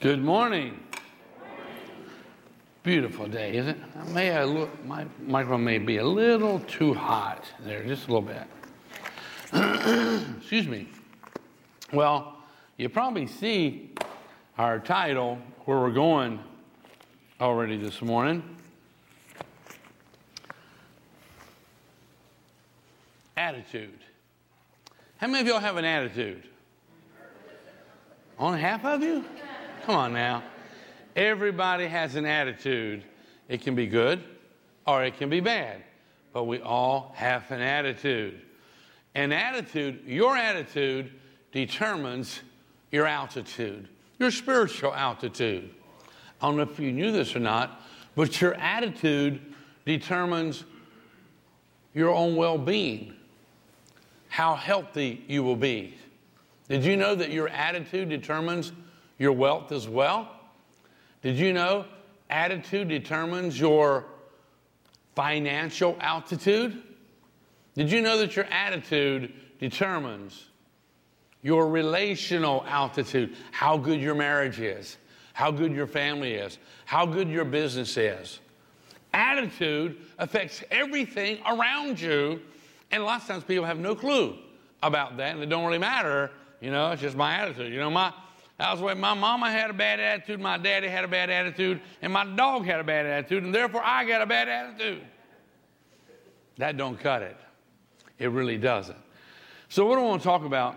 [0.00, 0.80] Good morning.
[2.82, 4.06] Beautiful day, isn't it?
[4.14, 8.26] May I look, my microphone may be a little too hot there, just a little
[8.26, 8.46] bit.
[10.38, 10.88] Excuse me.
[11.92, 12.38] Well,
[12.78, 13.92] you probably see
[14.56, 16.40] our title, where we're going
[17.38, 18.42] already this morning.
[23.36, 24.00] Attitude.
[25.18, 26.44] How many of y'all have an attitude?
[28.38, 29.26] Only half of you?
[29.90, 30.44] Come on now.
[31.16, 33.02] Everybody has an attitude.
[33.48, 34.22] It can be good
[34.86, 35.82] or it can be bad,
[36.32, 38.40] but we all have an attitude.
[39.16, 41.10] An attitude, your attitude
[41.50, 42.38] determines
[42.92, 43.88] your altitude,
[44.20, 45.74] your spiritual altitude.
[46.40, 47.82] I don't know if you knew this or not,
[48.14, 49.40] but your attitude
[49.84, 50.62] determines
[51.94, 53.12] your own well being,
[54.28, 55.96] how healthy you will be.
[56.68, 58.70] Did you know that your attitude determines
[59.20, 60.28] your wealth as well?
[61.22, 61.84] Did you know
[62.30, 64.06] attitude determines your
[65.14, 66.82] financial altitude?
[67.74, 70.46] Did you know that your attitude determines
[71.42, 74.96] your relational altitude, how good your marriage is,
[75.34, 78.40] how good your family is, how good your business is?
[79.12, 82.40] Attitude affects everything around you,
[82.90, 84.36] and a lot of times people have no clue
[84.82, 86.30] about that, and it don't really matter.
[86.60, 87.72] You know, it's just my attitude.
[87.72, 88.12] You know, my
[88.60, 91.80] that was way my mama had a bad attitude, my daddy had a bad attitude,
[92.02, 95.00] and my dog had a bad attitude, and therefore I got a bad attitude.
[96.58, 97.38] That don't cut it.
[98.18, 98.98] It really doesn't.
[99.70, 100.76] So what I want to talk about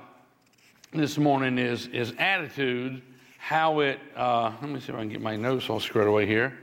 [0.93, 3.01] this morning is, is attitude,
[3.37, 6.25] how it, uh, let me see if I can get my notes all squared away
[6.25, 6.57] here,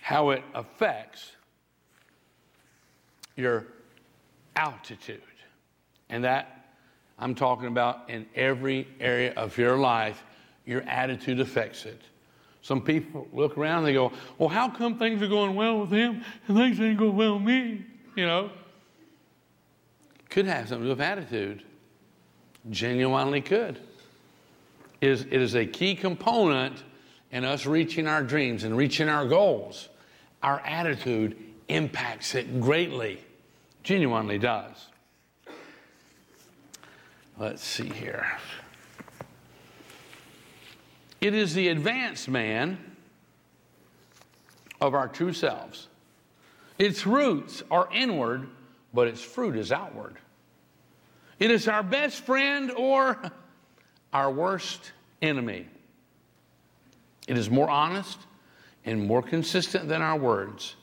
[0.00, 1.32] how it affects
[3.36, 3.66] your
[4.56, 5.20] altitude.
[6.08, 6.70] And that
[7.18, 10.22] I'm talking about in every area of your life
[10.66, 12.00] your attitude affects it.
[12.60, 15.90] Some people look around and they go, Well, how come things are going well with
[15.90, 17.84] him and things ain't going well with me?
[18.16, 18.50] You know?
[20.28, 21.62] Could have something to do with attitude.
[22.68, 23.78] Genuinely could.
[25.00, 26.82] It is, it is a key component
[27.30, 29.88] in us reaching our dreams and reaching our goals.
[30.42, 31.36] Our attitude
[31.68, 33.20] impacts it greatly.
[33.82, 34.88] Genuinely does.
[37.38, 38.26] Let's see here.
[41.20, 42.78] It is the advanced man
[44.80, 45.88] of our true selves.
[46.78, 48.48] Its roots are inward,
[48.92, 50.16] but its fruit is outward.
[51.38, 53.18] It is our best friend or
[54.12, 55.66] our worst enemy.
[57.26, 58.18] It is more honest
[58.84, 60.76] and more consistent than our words.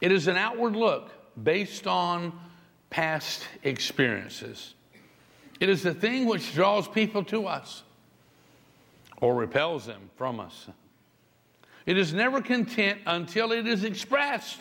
[0.00, 1.10] It is an outward look
[1.42, 2.38] based on
[2.90, 4.74] past experiences.
[5.58, 7.82] It is the thing which draws people to us
[9.20, 10.68] or repels them from us.
[11.86, 14.60] It is never content until it is expressed.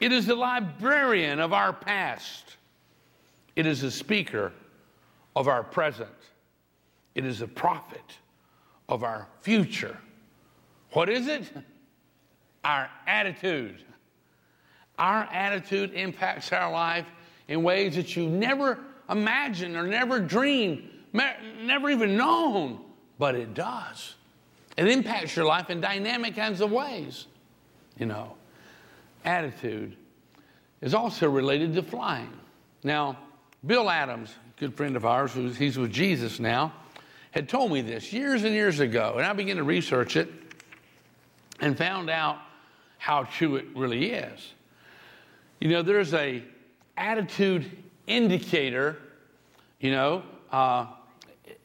[0.00, 2.56] It is the librarian of our past.
[3.54, 4.52] It is the speaker
[5.36, 6.08] of our present.
[7.14, 8.18] It is the prophet
[8.88, 9.96] of our future.
[10.92, 11.50] What is it?
[12.64, 13.84] Our attitude.
[14.98, 17.06] Our attitude impacts our life
[17.48, 18.78] in ways that you never
[19.10, 22.80] imagined or never dreamed, never even known
[23.22, 24.16] but it does.
[24.76, 27.28] It impacts your life in dynamic kinds of ways.
[27.96, 28.34] You know,
[29.24, 29.94] attitude
[30.80, 32.32] is also related to flying.
[32.82, 33.16] Now,
[33.64, 36.72] Bill Adams, good friend of ours, who's he's with Jesus now,
[37.30, 40.28] had told me this years and years ago, and I began to research it
[41.60, 42.38] and found out
[42.98, 44.52] how true it really is.
[45.60, 46.42] You know, there's a
[46.96, 47.70] attitude
[48.08, 48.96] indicator.
[49.78, 50.86] You know, uh,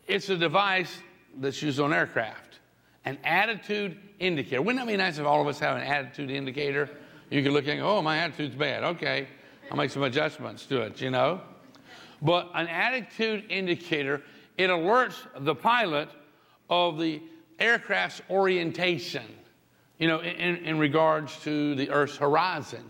[0.05, 0.99] it's a device
[1.39, 2.59] that's used on aircraft.
[3.05, 4.61] An attitude indicator.
[4.61, 6.89] Wouldn't that be nice if all of us have an attitude indicator?
[7.29, 8.83] You could look and go, oh, my attitude's bad.
[8.83, 9.27] Okay,
[9.69, 11.41] I'll make some adjustments to it, you know?
[12.21, 14.23] But an attitude indicator,
[14.57, 16.09] it alerts the pilot
[16.69, 17.21] of the
[17.59, 19.25] aircraft's orientation,
[19.99, 22.83] you know, in, in regards to the Earth's horizon.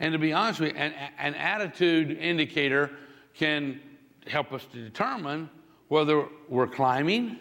[0.00, 2.90] And to be honest with you, an, an attitude indicator
[3.34, 3.80] can
[4.26, 5.48] help us to determine
[5.88, 7.38] whether we're climbing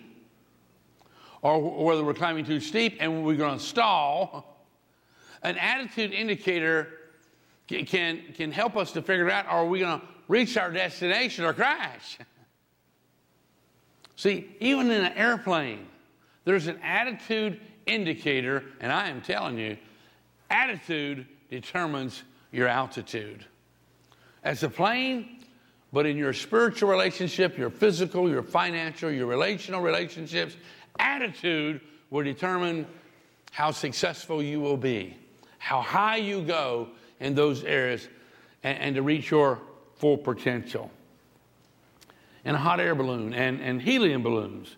[1.46, 4.66] or whether we're climbing too steep and we're going to stall.
[5.44, 6.88] An attitude indicator
[7.68, 11.54] can, can help us to figure out are we going to reach our destination or
[11.54, 12.18] crash?
[14.16, 15.86] See, even in an airplane,
[16.46, 19.78] there's an attitude indicator, and I am telling you,
[20.50, 23.46] attitude determines your altitude.
[24.44, 25.46] As a plane
[25.96, 30.58] but in your spiritual relationship, your physical, your financial, your relational relationships,
[31.00, 32.86] attitude will determine
[33.52, 35.16] how successful you will be,
[35.58, 36.90] how high you go
[37.20, 38.08] in those areas,
[38.64, 39.62] and, and to reach your
[39.96, 40.92] full potential.
[42.44, 44.76] And a hot air balloon and, and helium balloons.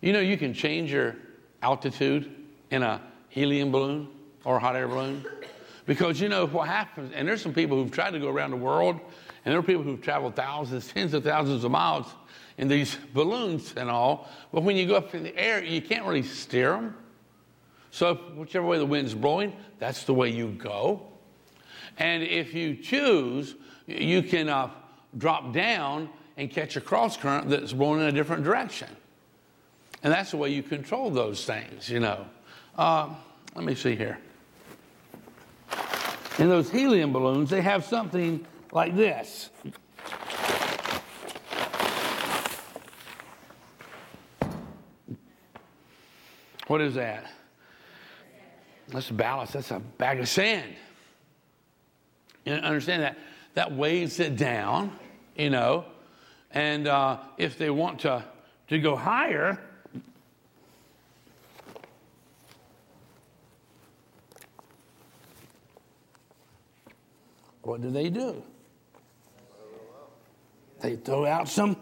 [0.00, 1.16] You know, you can change your
[1.62, 2.34] altitude
[2.70, 4.08] in a helium balloon
[4.44, 5.24] or a hot air balloon.
[5.86, 8.56] Because you know what happens, and there's some people who've tried to go around the
[8.56, 8.98] world,
[9.44, 12.06] and there are people who've traveled thousands, tens of thousands of miles
[12.58, 14.28] in these balloons and all.
[14.52, 16.96] But when you go up in the air, you can't really steer them.
[17.90, 21.02] So, whichever way the wind's blowing, that's the way you go.
[21.98, 23.54] And if you choose,
[23.86, 24.70] you can uh,
[25.16, 28.88] drop down and catch a cross current that's blowing in a different direction.
[30.02, 32.26] And that's the way you control those things, you know.
[32.76, 33.14] Uh,
[33.54, 34.18] let me see here.
[36.38, 39.50] In those helium balloons, they have something like this.
[46.66, 47.30] What is that?
[48.88, 49.52] That's a ballast.
[49.54, 50.74] That's a bag of sand.
[52.44, 53.18] You understand that?
[53.54, 54.98] That weighs it down,
[55.36, 55.84] you know.
[56.50, 58.24] And uh, if they want to,
[58.68, 59.58] to go higher,
[67.62, 68.42] what do they do?
[70.80, 71.76] They throw out some.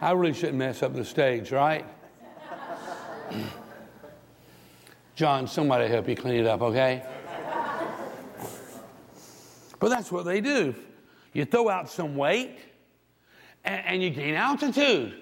[0.00, 1.86] I really shouldn't mess up the stage, right?
[5.14, 7.02] John, somebody help you clean it up, okay?
[9.78, 10.74] But that's what they do.
[11.32, 12.58] You throw out some weight
[13.64, 15.14] and, and you gain altitude.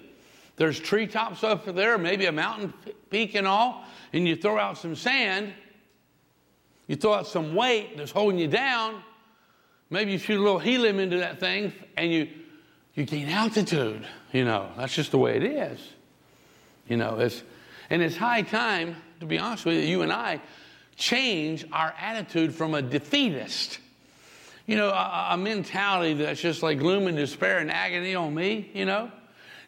[0.56, 2.72] There's treetops up there, maybe a mountain
[3.10, 5.52] peak and all, and you throw out some sand
[6.86, 9.02] you throw out some weight that's holding you down.
[9.90, 12.28] Maybe you shoot a little helium into that thing and you,
[12.94, 14.06] you gain altitude.
[14.34, 15.80] You know, that's just the way it is.
[16.88, 17.42] You know, it's,
[17.88, 20.42] and it's high time, to be honest with you, you and I
[20.96, 23.78] change our attitude from a defeatist.
[24.66, 28.70] You know, a, a mentality that's just like gloom and despair and agony on me,
[28.74, 29.10] you know,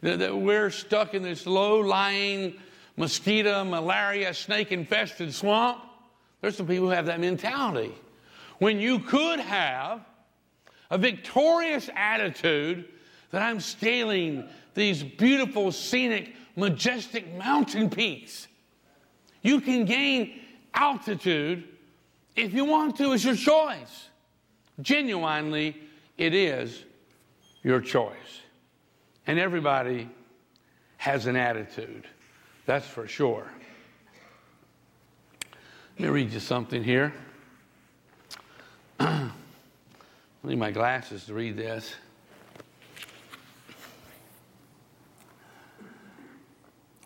[0.03, 2.55] that, that we're stuck in this low lying
[2.99, 5.81] mosquito, malaria, snake infested swamp
[6.41, 7.93] there's some people who have that mentality.
[8.59, 10.05] When you could have
[10.91, 12.89] a victorious attitude
[13.37, 18.49] that I'm scaling these beautiful, scenic, majestic mountain peaks.
[19.43, 20.41] You can gain
[20.73, 21.65] altitude
[22.35, 24.09] if you want to, it's your choice.
[24.81, 25.77] Genuinely,
[26.17, 26.83] it is
[27.63, 28.41] your choice.
[29.27, 30.09] And everybody
[30.97, 32.07] has an attitude,
[32.65, 33.47] that's for sure.
[35.99, 37.13] Let me read you something here.
[38.99, 39.31] I
[40.43, 41.95] need my glasses to read this.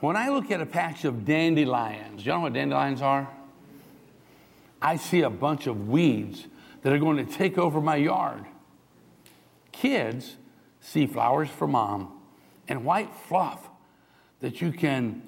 [0.01, 3.29] When I look at a patch of dandelions, you know what dandelions are?
[4.81, 6.47] I see a bunch of weeds
[6.83, 8.47] that are going to take over my yard.
[9.73, 10.37] Kids
[10.81, 12.19] see flowers for mom
[12.67, 13.69] and white fluff
[14.41, 15.23] that you can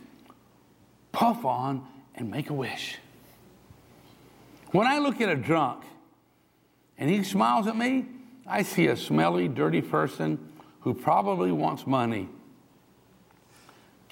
[1.12, 2.96] puff on and make a wish.
[4.70, 5.84] When I look at a drunk
[6.96, 8.06] and he smiles at me,
[8.46, 10.38] I see a smelly, dirty person
[10.80, 12.28] who probably wants money.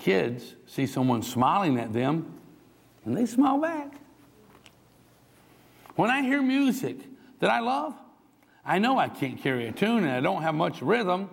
[0.00, 2.33] Kids see someone smiling at them
[3.04, 3.92] and they smile back.
[5.95, 6.97] When I hear music
[7.40, 7.95] that I love,
[8.64, 11.28] I know I can't carry a tune and I don't have much rhythm,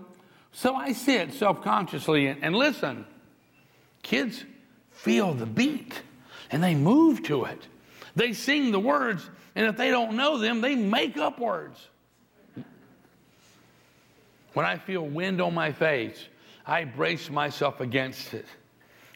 [0.51, 3.05] so I sit self consciously and, and listen.
[4.03, 4.43] Kids
[4.91, 6.01] feel the beat
[6.51, 7.67] and they move to it.
[8.17, 11.87] They sing the words, and if they don't know them, they make up words.
[14.53, 16.27] When I feel wind on my face,
[16.67, 18.45] I brace myself against it.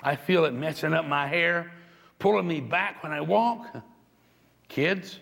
[0.01, 1.71] I feel it messing up my hair,
[2.17, 3.67] pulling me back when I walk.
[4.69, 5.19] Kids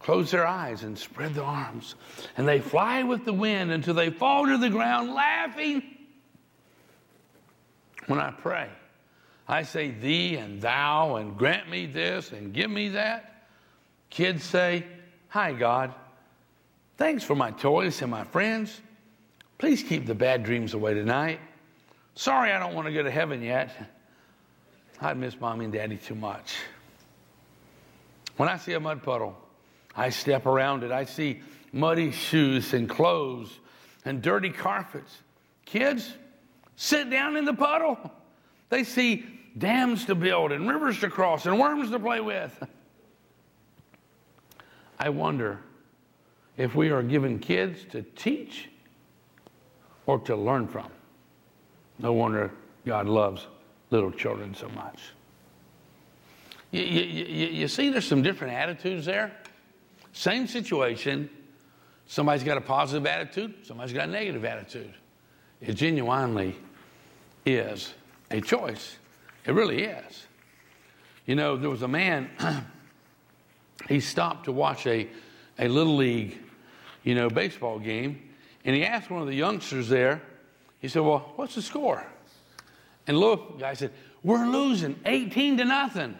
[0.00, 1.94] close their eyes and spread their arms,
[2.36, 5.82] and they fly with the wind until they fall to the ground laughing.
[8.06, 8.68] When I pray,
[9.46, 13.46] I say thee and thou and grant me this and give me that.
[14.10, 14.84] Kids say,
[15.28, 15.94] Hi, God.
[16.96, 18.80] Thanks for my toys and my friends.
[19.58, 21.38] Please keep the bad dreams away tonight.
[22.20, 23.70] Sorry, I don't want to go to heaven yet.
[25.00, 26.54] I'd miss mommy and daddy too much.
[28.36, 29.34] When I see a mud puddle,
[29.96, 30.92] I step around it.
[30.92, 31.40] I see
[31.72, 33.58] muddy shoes and clothes
[34.04, 35.16] and dirty carpets.
[35.64, 36.12] Kids,
[36.76, 37.98] sit down in the puddle.
[38.68, 39.24] They see
[39.56, 42.62] dams to build and rivers to cross and worms to play with.
[44.98, 45.60] I wonder
[46.58, 48.68] if we are given kids to teach
[50.04, 50.90] or to learn from.
[52.00, 52.50] No wonder
[52.86, 53.46] God loves
[53.90, 55.00] little children so much.
[56.70, 59.32] You, you, you, see, there's some different attitudes there.
[60.12, 61.28] Same situation.
[62.06, 64.92] Somebody's got a positive attitude, somebody's got a negative attitude.
[65.60, 66.56] It genuinely
[67.46, 67.92] is
[68.30, 68.96] a choice.
[69.46, 70.26] It really is.
[71.26, 72.30] You know, there was a man,
[73.88, 75.08] he stopped to watch a,
[75.58, 76.38] a little league,
[77.04, 78.30] you know, baseball game,
[78.64, 80.22] and he asked one of the youngsters there,
[80.80, 82.04] he said, Well, what's the score?
[83.06, 86.18] And little guy said, We're losing 18 to nothing.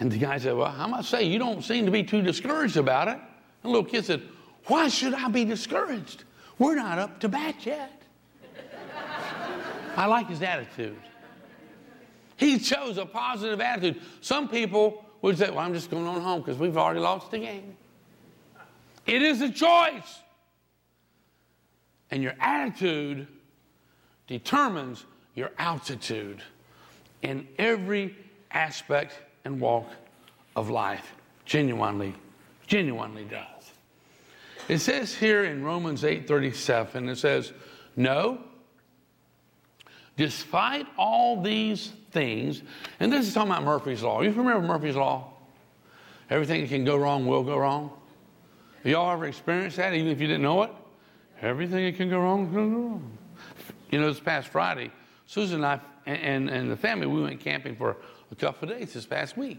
[0.00, 2.76] And the guy said, Well, I must say, you don't seem to be too discouraged
[2.76, 3.16] about it.
[3.16, 3.22] And
[3.64, 4.22] the little kid said,
[4.66, 6.24] Why should I be discouraged?
[6.58, 8.02] We're not up to bat yet.
[9.96, 10.96] I like his attitude.
[12.36, 14.00] He chose a positive attitude.
[14.20, 17.38] Some people would say, Well, I'm just going on home because we've already lost the
[17.38, 17.76] game.
[19.06, 20.20] It is a choice.
[22.10, 23.26] And your attitude
[24.26, 26.42] determines your altitude
[27.22, 28.16] in every
[28.50, 29.86] aspect and walk
[30.56, 31.14] of life.
[31.44, 32.14] Genuinely,
[32.66, 33.44] genuinely does.
[34.68, 37.52] It says here in Romans 8:37, it says,
[37.96, 38.38] No,
[40.16, 42.62] despite all these things,
[43.00, 44.20] and this is talking about Murphy's Law.
[44.20, 45.32] You remember Murphy's Law?
[46.28, 47.90] Everything that can go wrong will go wrong.
[48.82, 50.70] Have y'all ever experienced that, even if you didn't know it?
[51.42, 53.18] Everything that can go wrong can go wrong.
[53.90, 54.90] You know, this past Friday,
[55.26, 57.96] Susan and I and, and, and the family, we went camping for
[58.30, 59.58] a couple of days this past week.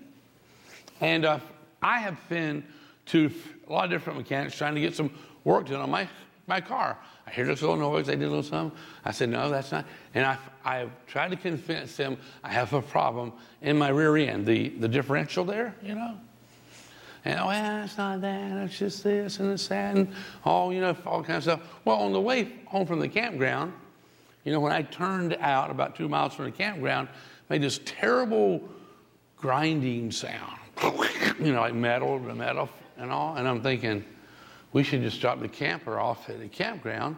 [0.99, 1.39] And uh,
[1.81, 2.63] I have been
[3.07, 3.31] to
[3.67, 5.11] a lot of different mechanics trying to get some
[5.43, 6.09] work done on my,
[6.47, 6.97] my car.
[7.25, 8.77] I hear this little noise, they did a little something.
[9.05, 9.85] I said, no, that's not.
[10.15, 14.45] And I, I've tried to convince them I have a problem in my rear end,
[14.45, 16.17] the, the differential there, you know.
[17.25, 20.13] And, oh, yeah, it's not that, it's just this and it's that, and
[20.45, 21.69] all, you know, all kinds of stuff.
[21.83, 23.73] Well, on the way home from the campground,
[24.45, 27.09] you know, when I turned out about two miles from the campground,
[27.49, 28.61] made this terrible
[29.35, 30.57] grinding sound,
[31.39, 33.35] you know, like metal to metal and all.
[33.35, 34.05] And I'm thinking,
[34.71, 37.17] we should just drop the camper off at the campground,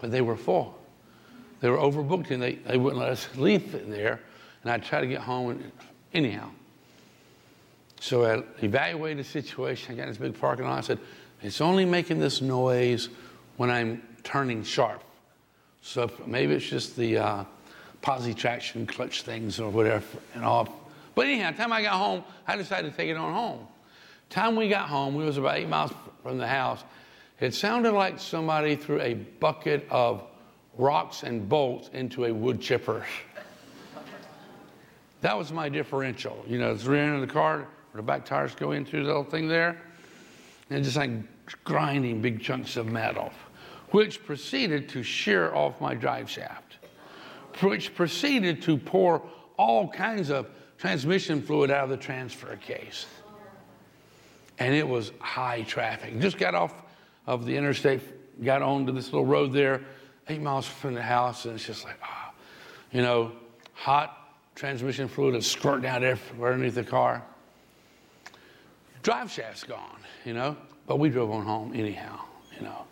[0.00, 0.78] but they were full.
[1.60, 4.20] They were overbooked and they, they wouldn't let us leave there.
[4.62, 5.72] And I tried to get home and,
[6.12, 6.50] anyhow.
[8.02, 9.94] So I evaluated the situation.
[9.94, 10.76] I got in this big parking lot.
[10.76, 10.98] I said,
[11.40, 13.10] it's only making this noise
[13.58, 15.04] when I'm turning sharp.
[15.82, 17.44] So maybe it's just the uh,
[18.02, 20.04] posi traction clutch things or whatever
[20.34, 20.68] and off.
[21.14, 23.68] But anyhow, the time I got home, I decided to take it on home.
[24.30, 25.92] Time we got home, we was about eight miles
[26.24, 26.82] from the house.
[27.38, 30.24] It sounded like somebody threw a bucket of
[30.76, 33.06] rocks and bolts into a wood chipper.
[35.20, 36.44] that was my differential.
[36.48, 39.24] You know, it's rear end of the car, the back tires go into the little
[39.24, 39.80] thing there,
[40.70, 41.10] and just like
[41.64, 43.32] grinding big chunks of metal,
[43.90, 46.76] which proceeded to shear off my drive shaft,
[47.60, 49.22] which proceeded to pour
[49.58, 53.06] all kinds of transmission fluid out of the transfer case
[54.62, 56.20] and it was high traffic.
[56.20, 56.84] Just got off
[57.26, 58.00] of the interstate,
[58.44, 59.82] got onto this little road there,
[60.28, 62.34] eight miles from the house, and it's just like, ah, oh,
[62.92, 63.32] you know,
[63.72, 67.24] hot transmission fluid is squirting out everywhere underneath the car.
[69.02, 70.56] Drive shaft's gone, you know,
[70.86, 72.20] but we drove on home anyhow,
[72.56, 72.84] you know.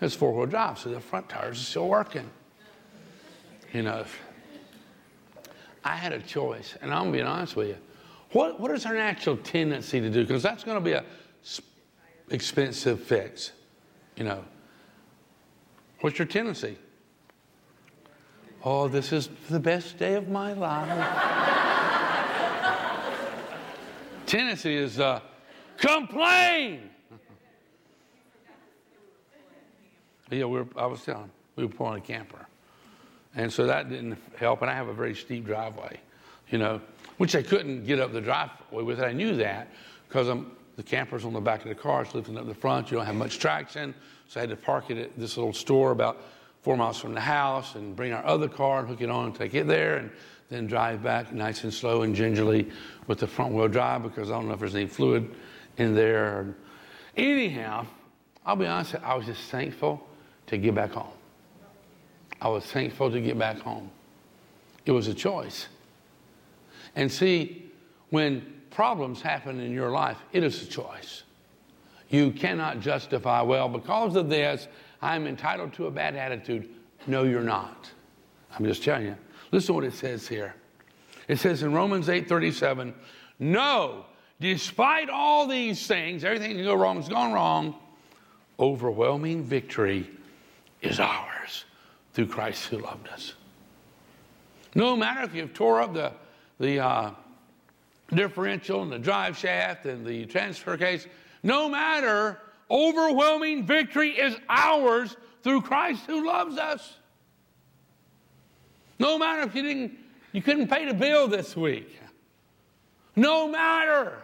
[0.00, 2.28] It's four wheel drive, so the front tires are still working.
[3.72, 4.04] You know,
[5.84, 7.76] I had a choice, and I'm gonna be honest with you.
[8.32, 10.22] What, what is our natural tendency to do?
[10.22, 11.04] Because that's going to be a
[12.30, 13.52] expensive fix.
[14.16, 14.44] You know,
[16.00, 16.76] what's your tendency?
[18.64, 20.88] Oh, this is the best day of my life.
[24.26, 25.20] tendency is uh,
[25.78, 26.90] complain.
[30.30, 32.46] yeah, we were, I was telling we were pulling a camper,
[33.34, 34.62] and so that didn't help.
[34.62, 36.00] And I have a very steep driveway,
[36.48, 36.80] you know
[37.16, 39.00] which I couldn't get up the driveway with.
[39.00, 39.68] I knew that
[40.08, 40.28] because
[40.76, 42.90] the camper's on the back of the car, it's lifting up the front.
[42.90, 43.94] You don't have much traction.
[44.28, 46.20] So I had to park it at this little store about
[46.62, 49.34] four miles from the house and bring our other car and hook it on and
[49.34, 50.10] take it there and
[50.50, 52.68] then drive back nice and slow and gingerly
[53.06, 55.34] with the front wheel drive because I don't know if there's any fluid
[55.76, 56.54] in there.
[57.16, 57.86] Anyhow,
[58.44, 60.06] I'll be honest, I was just thankful
[60.46, 61.12] to get back home.
[62.40, 63.90] I was thankful to get back home.
[64.84, 65.68] It was a choice.
[66.94, 67.70] And see,
[68.10, 71.24] when problems happen in your life, it is a choice.
[72.08, 74.68] You cannot justify, well, because of this,
[75.02, 76.68] I'm entitled to a bad attitude.
[77.06, 77.90] No, you're not.
[78.56, 79.16] I'm just telling you.
[79.50, 80.54] Listen to what it says here.
[81.28, 82.94] It says in Romans 8:37,
[83.38, 84.06] "No,
[84.40, 87.74] despite all these things, everything that can go wrong has gone wrong,
[88.58, 90.08] overwhelming victory
[90.82, 91.64] is ours
[92.12, 93.34] through Christ who loved us.
[94.74, 96.12] No matter if you've tore up the,
[96.60, 97.10] the uh,
[98.12, 101.06] differential and the drive shaft and the transfer case,
[101.42, 102.40] no matter,
[102.70, 106.96] overwhelming victory is ours through Christ who loves us.
[108.98, 109.98] No matter if you didn't,
[110.32, 111.98] you couldn't pay the bill this week.
[113.14, 114.18] No matter.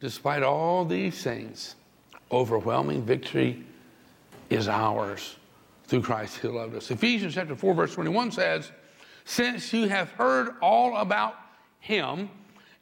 [0.00, 1.74] Despite all these things,
[2.30, 3.64] overwhelming victory
[4.50, 5.36] is ours
[5.84, 6.90] through Christ who loved us.
[6.90, 8.70] Ephesians chapter 4, verse 21 says,
[9.24, 11.36] Since you have heard all about
[11.80, 12.28] him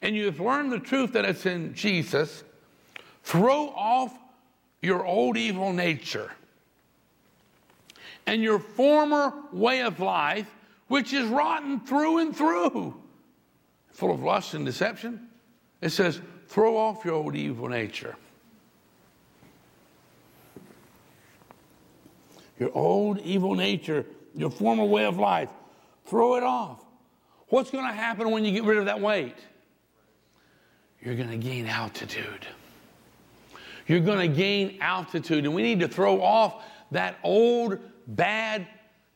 [0.01, 2.43] and you have learned the truth that it's in Jesus,
[3.23, 4.17] throw off
[4.81, 6.31] your old evil nature
[8.27, 10.53] and your former way of life,
[10.87, 12.95] which is rotten through and through,
[13.91, 15.27] full of lust and deception.
[15.81, 18.15] It says, throw off your old evil nature.
[22.59, 25.49] Your old evil nature, your former way of life,
[26.05, 26.83] throw it off.
[27.49, 29.35] What's going to happen when you get rid of that weight?
[31.01, 32.47] You're going to gain altitude.
[33.87, 38.65] You're going to gain altitude, and we need to throw off that old, bad,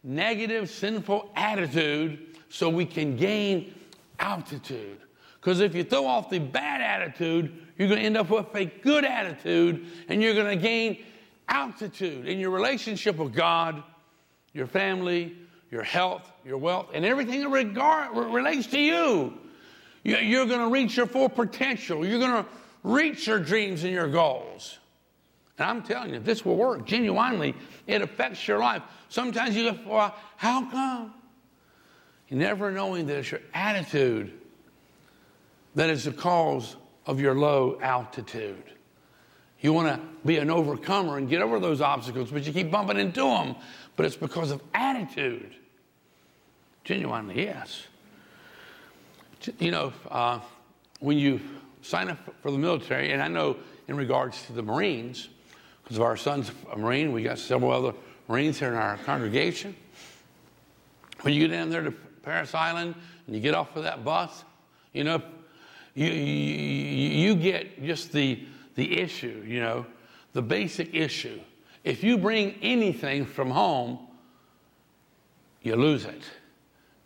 [0.03, 3.73] negative, sinful attitude so we can gain
[4.19, 4.99] altitude.
[5.49, 8.65] Because if you throw off the bad attitude, you're going to end up with a
[8.65, 11.03] good attitude and you're going to gain
[11.47, 13.81] altitude in your relationship with God,
[14.53, 15.35] your family,
[15.71, 19.39] your health, your wealth, and everything that regard, relates to you.
[20.03, 22.05] You're going to reach your full potential.
[22.05, 22.49] You're going to
[22.83, 24.77] reach your dreams and your goals.
[25.57, 27.55] And I'm telling you, this will work genuinely.
[27.87, 28.83] It affects your life.
[29.07, 31.11] Sometimes you go, well, how come?
[32.27, 34.38] You never knowing that it's your attitude
[35.79, 38.65] that is the cause of your low altitude.
[39.61, 42.97] You want to be an overcomer and get over those obstacles, but you keep bumping
[42.97, 43.55] into them.
[43.95, 45.55] But it's because of attitude.
[46.83, 47.83] Genuinely, yes.
[49.57, 50.39] You know, uh,
[50.99, 51.39] when you
[51.81, 53.55] sign up for the military, and I know
[53.87, 55.29] in regards to the Marines,
[55.81, 57.93] because of our son's a Marine, we got several other
[58.27, 59.73] Marines here in our congregation.
[61.21, 62.95] When you get down there to Parris Island
[63.27, 64.43] and you get off of that bus,
[64.91, 65.21] you know,
[66.05, 68.39] you, you, you get just the
[68.75, 69.85] the issue, you know,
[70.31, 71.39] the basic issue.
[71.83, 73.99] If you bring anything from home,
[75.61, 76.21] you lose it.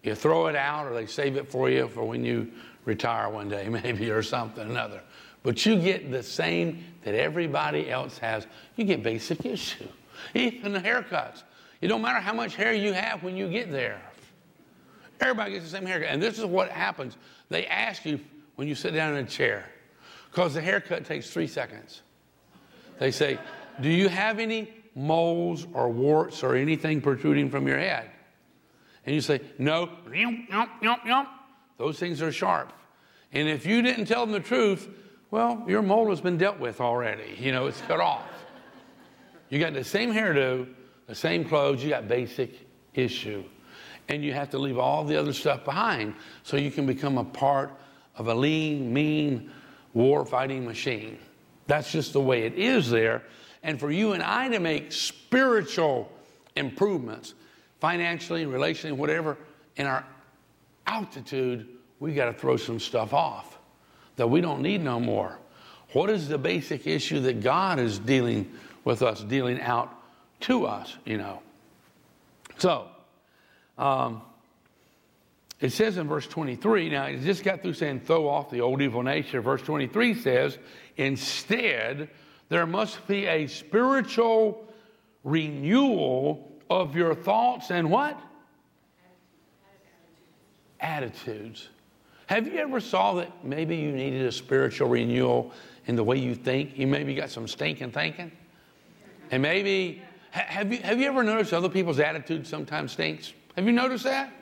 [0.03, 2.51] You throw it out or they save it for you for when you
[2.85, 5.01] retire one day, maybe, or something, another.
[5.41, 8.45] But you get the same that everybody else has.
[8.75, 9.87] You get basic issue.
[10.35, 11.41] Even the haircuts.
[11.81, 13.99] It don't matter how much hair you have when you get there.
[15.19, 16.09] Everybody gets the same haircut.
[16.09, 17.17] And this is what happens.
[17.49, 18.19] They ask you
[18.55, 19.65] when you sit down in a chair,
[20.29, 22.01] because the haircut takes three seconds.
[22.99, 23.39] They say,
[23.81, 28.09] Do you have any moles or warts or anything protruding from your head?
[29.05, 29.89] And you say, No.
[31.77, 32.71] Those things are sharp.
[33.31, 34.87] And if you didn't tell them the truth,
[35.31, 37.35] well, your mole has been dealt with already.
[37.39, 38.27] You know, it's cut off.
[39.49, 40.67] You got the same hairdo,
[41.07, 43.43] the same clothes, you got basic issue.
[44.09, 46.13] And you have to leave all the other stuff behind
[46.43, 47.71] so you can become a part
[48.17, 49.51] of a lean, mean,
[49.93, 51.17] war fighting machine.
[51.67, 53.23] That's just the way it is there.
[53.63, 56.11] And for you and I to make spiritual
[56.55, 57.33] improvements,
[57.79, 59.37] financially, relationally, whatever,
[59.77, 60.05] in our
[60.85, 61.67] altitude,
[61.99, 63.57] we got to throw some stuff off
[64.15, 65.37] that we don't need no more.
[65.93, 68.51] What is the basic issue that God is dealing
[68.83, 69.93] with us, dealing out
[70.41, 71.41] to us, you know?
[72.57, 72.87] So,
[73.77, 74.21] um,
[75.63, 78.81] it says in verse 23, now it just got through saying throw off the old
[78.81, 79.39] evil nature.
[79.39, 80.57] Verse 23 says,
[80.97, 82.09] instead,
[82.49, 84.67] there must be a spiritual
[85.23, 88.19] renewal of your thoughts and what?
[90.81, 91.69] Attitudes.
[92.25, 95.53] Have you ever saw that maybe you needed a spiritual renewal
[95.85, 96.77] in the way you think?
[96.77, 98.33] You maybe got some stinking thinking?
[99.31, 103.31] And maybe, have you, have you ever noticed other people's attitudes sometimes stinks?
[103.55, 104.33] Have you noticed that?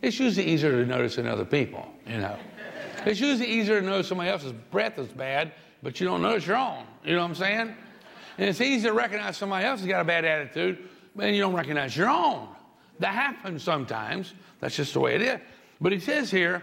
[0.00, 2.36] It's usually easier to notice in other people, you know.
[3.04, 6.56] It's usually easier to notice somebody else's breath is bad, but you don't notice your
[6.56, 6.84] own.
[7.04, 7.74] You know what I'm saying?
[8.38, 11.54] And it's easy to recognize somebody else has got a bad attitude, but you don't
[11.54, 12.48] recognize your own.
[13.00, 14.34] That happens sometimes.
[14.60, 15.40] That's just the way it is.
[15.80, 16.62] But he says here,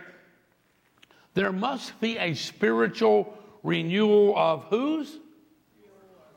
[1.34, 5.19] there must be a spiritual renewal of whose?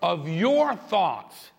[0.02, 1.50] Of your thoughts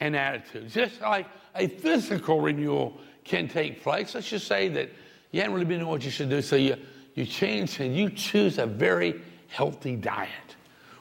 [0.00, 0.74] and attitudes.
[0.74, 4.14] Just like a physical renewal can take place.
[4.14, 4.90] Let's just say that
[5.32, 6.76] you hadn't really been doing what you should do, so you,
[7.14, 10.30] you change and you choose a very healthy diet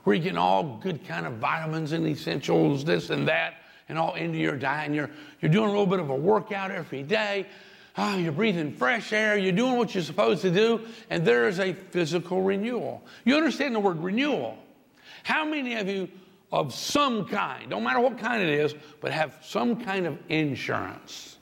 [0.03, 3.55] where you're getting all good kind of vitamins and essentials, this and that,
[3.89, 4.87] and all into your diet.
[4.87, 5.09] And you're,
[5.41, 7.47] you're doing a little bit of a workout every day.
[7.97, 9.37] Oh, you're breathing fresh air.
[9.37, 10.81] You're doing what you're supposed to do.
[11.09, 13.03] And there is a physical renewal.
[13.23, 14.57] You understand the word renewal.
[15.23, 16.09] How many of you
[16.51, 21.34] of some kind, don't matter what kind it is, but have some kind of insurance?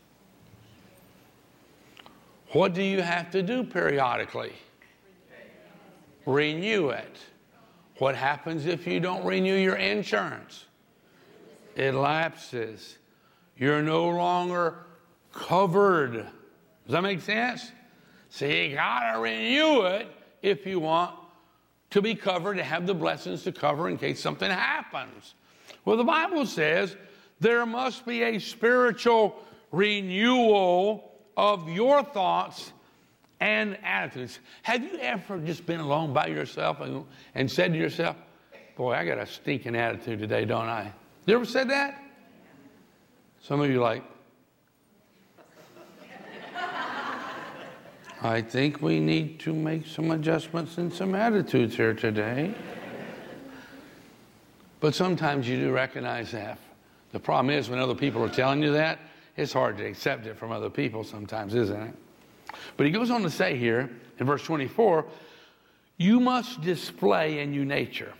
[2.53, 4.53] What do you have to do periodically?
[6.25, 7.17] Renew it.
[7.97, 10.65] What happens if you don't renew your insurance?
[11.75, 12.99] It lapses.
[13.57, 14.85] You're no longer
[15.31, 16.13] covered.
[16.13, 16.27] Does
[16.89, 17.71] that make sense?
[18.29, 20.07] So you gotta renew it
[20.43, 21.15] if you want
[21.89, 25.35] to be covered, to have the blessings to cover in case something happens.
[25.85, 26.95] Well, the Bible says
[27.39, 29.35] there must be a spiritual
[29.71, 32.71] renewal of your thoughts
[33.39, 34.39] and attitudes.
[34.61, 38.15] Have you ever just been alone by yourself and, and said to yourself,
[38.75, 40.91] Boy, I got a stinking attitude today, don't I?
[41.25, 42.01] You ever said that?
[43.41, 44.03] Some of you like,
[48.21, 52.55] I think we need to make some adjustments and some attitudes here today.
[54.79, 56.57] But sometimes you do recognize that.
[57.11, 58.99] The problem is when other people are telling you that,
[59.35, 61.95] it's hard to accept it from other people sometimes, isn't it?
[62.77, 65.05] But he goes on to say here in verse 24,
[65.97, 68.13] you must display in you nature.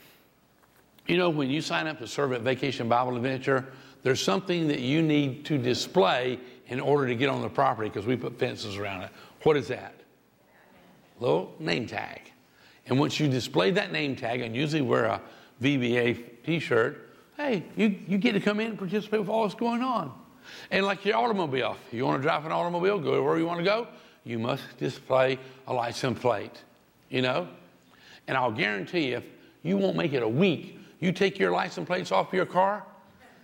[1.08, 3.74] You know, when you sign up to serve at Vacation Bible Adventure,
[4.04, 8.06] there's something that you need to display in order to get on the property because
[8.06, 9.10] we put fences around it.
[9.44, 9.96] What is that?
[11.20, 12.32] Little name tag.
[12.88, 15.22] And once you display that name tag and usually wear a
[15.62, 19.56] VBA t shirt, hey, you, you get to come in and participate with all that's
[19.56, 20.14] going on.
[20.72, 23.66] And like your automobile, you want to drive an automobile, go wherever you want to
[23.66, 23.88] go,
[24.24, 26.64] you must display a license plate,
[27.10, 27.48] you know?
[28.28, 29.24] And I'll guarantee you, if
[29.64, 32.86] you won't make it a week, you take your license plates off your car,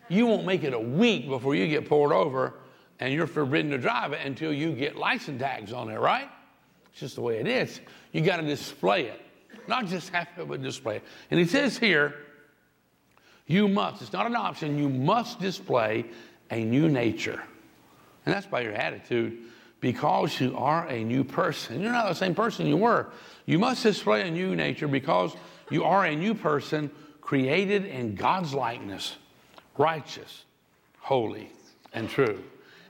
[0.08, 2.54] you won't make it a week before you get pulled over
[3.00, 6.30] and you're forbidden to drive it until you get license tags on there, right?
[6.92, 7.80] It's just the way it is.
[8.12, 9.22] You got to display it,
[9.68, 11.04] not just have it, but display it.
[11.32, 12.16] And he says here,
[13.46, 16.06] you must, it's not an option, you must display
[16.52, 17.42] a new nature.
[18.26, 19.38] And that's by your attitude
[19.82, 21.82] because you are a new person.
[21.82, 23.08] You're not the same person you were.
[23.46, 25.34] You must display a new nature because
[25.70, 29.16] you are a new person created in God's likeness,
[29.78, 30.44] righteous,
[31.00, 31.52] holy,
[31.94, 32.44] and true.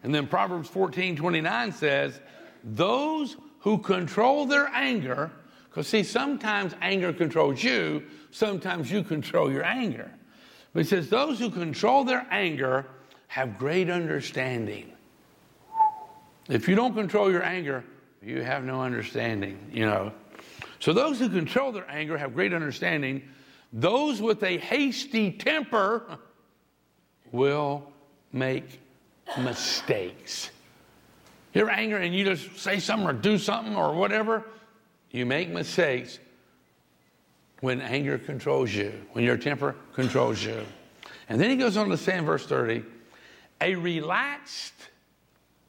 [0.03, 2.19] And then Proverbs 14 29 says,
[2.63, 5.31] Those who control their anger,
[5.69, 10.09] because see, sometimes anger controls you, sometimes you control your anger.
[10.73, 12.85] But it says, Those who control their anger
[13.29, 14.91] have great understanding.
[16.49, 17.83] If you don't control your anger,
[18.23, 20.11] you have no understanding, you know.
[20.79, 23.21] So those who control their anger have great understanding.
[23.71, 26.17] Those with a hasty temper
[27.31, 27.91] will
[28.33, 28.81] make
[29.37, 30.49] mistakes.
[31.53, 34.43] You're angry and you just say something or do something or whatever,
[35.11, 36.17] you make mistakes
[37.59, 40.65] when anger controls you, when your temper controls you.
[41.27, 42.83] And then he goes on to say in verse 30
[43.61, 44.73] a relaxed,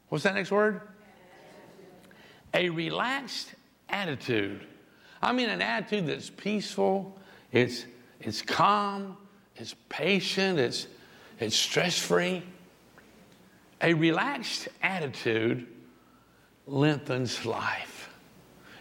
[0.09, 0.81] what's that next word?
[2.55, 3.55] A relaxed
[3.89, 4.67] attitude.
[5.23, 7.19] I mean, an attitude that's peaceful,
[7.53, 7.85] it's,
[8.21, 9.17] it's calm,
[9.57, 10.87] it's patient, it's,
[11.39, 12.43] it's stress free.
[13.83, 15.67] A relaxed attitude
[16.67, 18.11] lengthens life.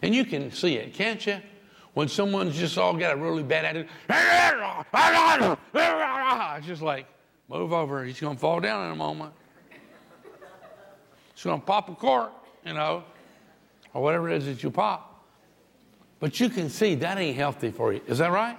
[0.02, 1.38] And you can see it, can't you?
[1.94, 3.90] When someone's just all got a really bad attitude,
[5.74, 7.06] it's just like,
[7.50, 8.06] Move over.
[8.06, 9.34] He's going to fall down in a moment.
[11.34, 12.32] He's going to pop a cork,
[12.66, 13.04] you know,
[13.94, 15.26] or whatever it is that you pop.
[16.20, 18.02] But you can see that ain't healthy for you.
[18.08, 18.58] Is that right?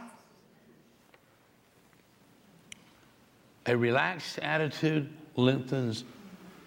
[3.67, 6.05] A relaxed attitude lengthens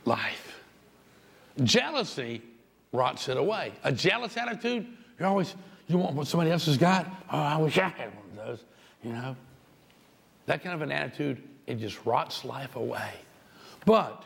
[0.06, 0.62] life.
[1.64, 2.42] Jealousy
[2.92, 3.74] rots it away.
[3.84, 4.88] A jealous attitude,
[5.20, 5.56] you're always,
[5.88, 7.08] you want what somebody else has got?
[7.32, 8.64] Oh, I wish I had one of those,
[9.04, 9.36] you know.
[10.46, 13.12] That kind of an attitude it just rots life away.
[13.86, 14.24] But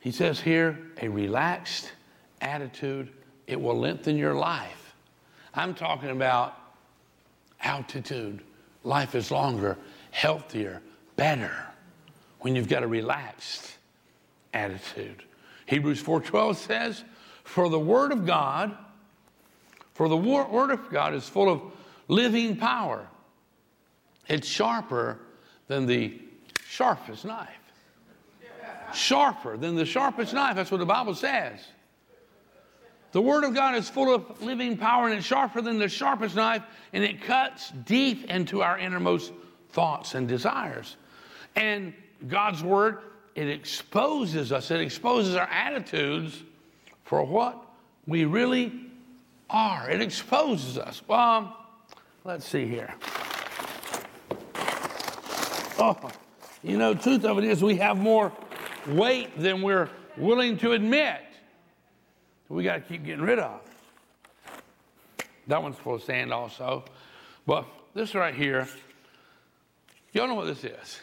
[0.00, 1.92] he says here, a relaxed
[2.40, 3.10] attitude,
[3.46, 4.94] it will lengthen your life.
[5.54, 6.58] I'm talking about
[7.62, 8.42] altitude.
[8.82, 9.78] Life is longer,
[10.10, 10.82] healthier,
[11.16, 11.54] better
[12.40, 13.76] when you've got a relaxed
[14.52, 15.22] attitude.
[15.66, 17.04] Hebrews 4:12 says,
[17.44, 18.76] "For the word of God,
[19.94, 21.62] for the word of God is full of
[22.08, 23.08] living power.
[24.28, 25.18] It's sharper
[25.68, 26.20] than the
[26.66, 27.48] sharpest knife.
[28.92, 30.56] Sharper than the sharpest knife.
[30.56, 31.60] That's what the Bible says.
[33.12, 36.34] The Word of God is full of living power and it's sharper than the sharpest
[36.34, 39.32] knife and it cuts deep into our innermost
[39.70, 40.96] thoughts and desires.
[41.54, 41.94] And
[42.26, 42.98] God's Word,
[43.36, 46.42] it exposes us, it exposes our attitudes
[47.04, 47.64] for what
[48.06, 48.72] we really
[49.48, 49.88] are.
[49.88, 51.02] It exposes us.
[51.06, 51.56] Well,
[52.24, 52.94] let's see here.
[55.78, 55.96] Oh,
[56.62, 58.32] you know, truth of it is we have more
[58.86, 61.20] weight than we're willing to admit.
[62.48, 63.60] We got to keep getting rid of.
[65.48, 66.84] That one's full of sand also.
[67.46, 68.68] But this right here,
[70.12, 71.00] y'all know what this is.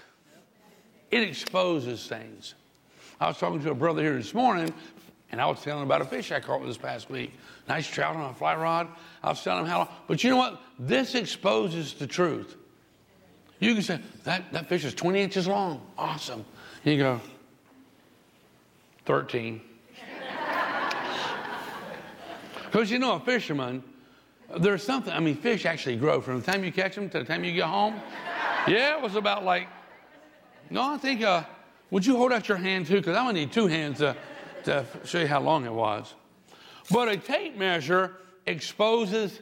[1.11, 2.55] It exposes things.
[3.19, 4.73] I was talking to a brother here this morning,
[5.31, 7.33] and I was telling him about a fish I caught this past week.
[7.67, 8.87] Nice trout on a fly rod.
[9.21, 10.61] I was telling him how, but you know what?
[10.79, 12.55] This exposes the truth.
[13.61, 15.85] You can say, that, that fish is 20 inches long.
[15.97, 16.43] Awesome.
[16.83, 17.21] You go,
[19.05, 19.61] 13.
[22.65, 23.83] Because you know, a fisherman,
[24.57, 27.25] there's something, I mean, fish actually grow from the time you catch them to the
[27.25, 27.95] time you get home.
[28.65, 29.67] Yeah, it was about like,
[30.69, 31.43] no, I think, uh,
[31.89, 32.95] would you hold out your hand too?
[32.95, 34.15] Because I'm going to need two hands to,
[34.63, 36.15] to show you how long it was.
[36.89, 39.39] But a tape measure exposes,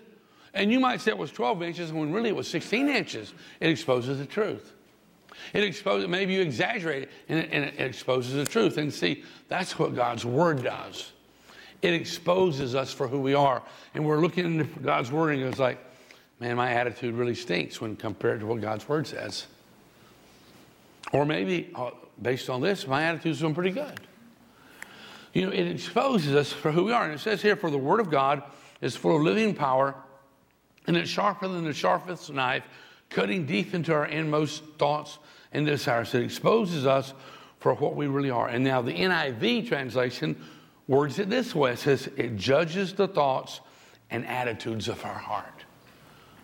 [0.54, 3.34] and you might say it was 12 inches when really it was 16 inches.
[3.60, 4.74] It exposes the truth.
[5.54, 8.78] It exposes, maybe you exaggerate it, and it, and it exposes the truth.
[8.78, 11.12] And see, that's what God's Word does.
[11.82, 13.62] It exposes us for who we are.
[13.94, 15.80] And we're looking into God's Word, and it's like,
[16.40, 19.48] man, my attitude really stinks when compared to what God's Word says.
[21.14, 24.00] Or maybe, uh, based on this, my attitude's doing pretty good.
[25.34, 27.06] You know, it exposes us for who we are.
[27.06, 28.44] And it says here, for the Word of God
[28.82, 29.96] is full of living power,
[30.90, 32.64] and it's sharper than the sharpest knife,
[33.12, 35.20] cutting deep into our inmost thoughts
[35.54, 36.16] and desires.
[36.16, 37.14] It exposes us
[37.60, 38.48] for what we really are.
[38.48, 40.36] And now the NIV translation
[40.88, 43.62] words it this way it says, it judges the thoughts
[44.10, 45.64] and attitudes of our heart.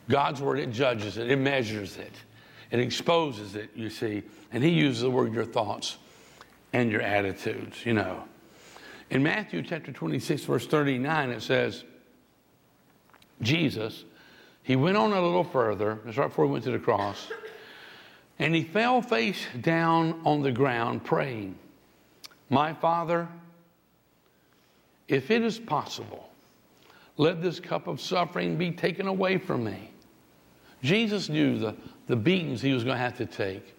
[0.09, 2.13] God's word, it judges it, it measures it,
[2.69, 4.21] it exposes it, you see.
[4.51, 5.97] And he uses the word your thoughts
[6.71, 8.25] and your attitudes, you know.
[9.09, 11.83] In Matthew chapter 26, verse 39, it says,
[13.41, 14.05] Jesus,
[14.65, 17.31] he went on a little further, that's right before he went to the cross,
[18.39, 21.55] and he fell face down on the ground praying,
[22.49, 23.27] My Father,
[25.07, 26.27] if it is possible,
[27.17, 29.91] let this cup of suffering be taken away from me.
[30.81, 31.75] Jesus knew the,
[32.07, 33.75] the beatings he was going to have to take.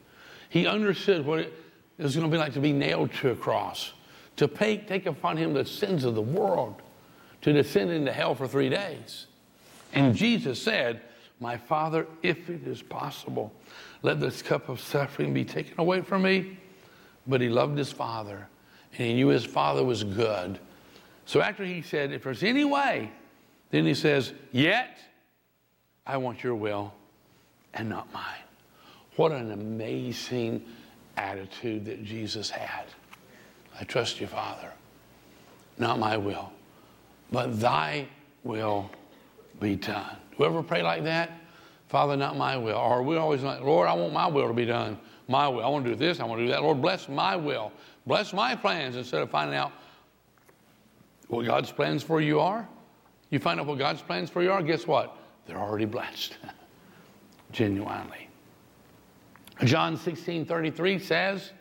[0.48, 1.52] He understood what it
[1.98, 3.92] was going to be like to be nailed to a cross
[4.36, 6.80] to pay, take upon him the sins of the world,
[7.42, 9.26] to descend into hell for three days.
[9.96, 11.00] And Jesus said,
[11.40, 13.52] My Father, if it is possible,
[14.02, 16.58] let this cup of suffering be taken away from me.
[17.26, 18.46] But he loved his Father,
[18.92, 20.60] and he knew his Father was good.
[21.24, 23.10] So after he said, If there's any way,
[23.70, 24.98] then he says, Yet
[26.06, 26.92] I want your will
[27.74, 28.22] and not mine.
[29.16, 30.62] What an amazing
[31.16, 32.84] attitude that Jesus had.
[33.80, 34.70] I trust you, Father.
[35.78, 36.52] Not my will,
[37.32, 38.08] but thy
[38.44, 38.90] will
[39.60, 40.16] be done.
[40.36, 41.32] Whoever pray like that,
[41.88, 42.76] Father, not my will.
[42.76, 44.98] Or we always like, Lord, I want my will to be done.
[45.28, 45.64] My will.
[45.64, 46.20] I want to do this.
[46.20, 46.62] I want to do that.
[46.62, 47.72] Lord, bless my will.
[48.06, 49.72] Bless my plans instead of finding out
[51.28, 52.68] what God's plans for you are.
[53.30, 55.16] You find out what God's plans for you are, guess what?
[55.46, 56.36] They're already blessed.
[57.52, 58.28] Genuinely.
[59.64, 61.52] John 16 33 says,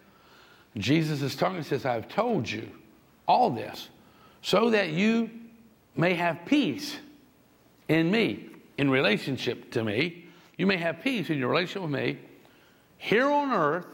[0.78, 2.70] Jesus is talking, says, I've told you
[3.28, 3.90] all this
[4.42, 5.30] so that you
[5.96, 6.98] may have peace
[7.88, 10.26] in me, in relationship to me.
[10.58, 12.19] You may have peace in your relationship with me.
[12.98, 13.88] Here on earth,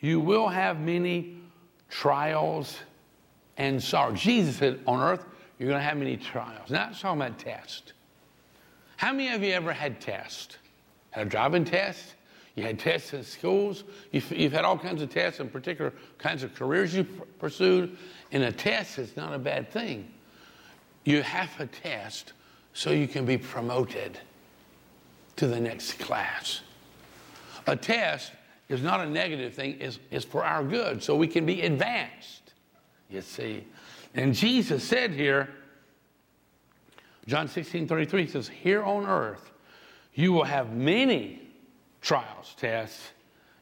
[0.00, 1.38] you will have many
[1.88, 2.78] trials
[3.56, 4.12] and sorrow.
[4.12, 5.24] Jesus said, on earth,
[5.58, 6.70] you're going to have many trials.
[6.70, 7.92] Not talking about tests.
[8.96, 10.58] How many of you ever had tests?
[11.10, 12.14] Had a driving test?
[12.54, 13.84] You had tests in schools.
[14.12, 17.96] You've, you've, had all kinds of tests in particular kinds of careers you've pursued.
[18.32, 20.10] And a test is not a bad thing.
[21.04, 22.32] You have a test
[22.72, 24.18] so you can be promoted
[25.36, 26.60] to the next class.
[27.66, 28.32] A test
[28.68, 32.52] is not a negative thing, it's, it's for our good, so we can be advanced,
[33.08, 33.64] you see.
[34.14, 35.48] And Jesus said here,
[37.26, 39.50] John 16 33 says, Here on earth
[40.14, 41.42] you will have many
[42.00, 43.10] trials, tests,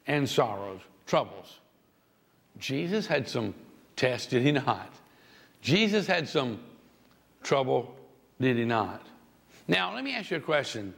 [0.07, 1.59] and sorrows, troubles.
[2.57, 3.53] Jesus had some
[3.95, 4.91] tests, did he not?
[5.61, 6.59] Jesus had some
[7.43, 7.93] trouble,
[8.39, 9.05] did he not?
[9.67, 10.93] Now, let me ask you a question.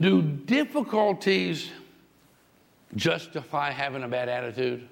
[0.00, 1.70] Do difficulties
[2.96, 4.88] justify having a bad attitude?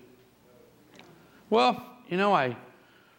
[1.50, 2.56] Well, you know, I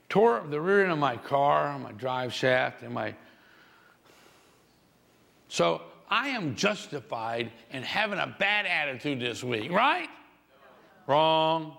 [0.09, 3.15] tore up the rear end of my car, my drive shaft, and my.
[5.47, 10.09] So I am justified in having a bad attitude this week, right?
[11.07, 11.77] Wrong.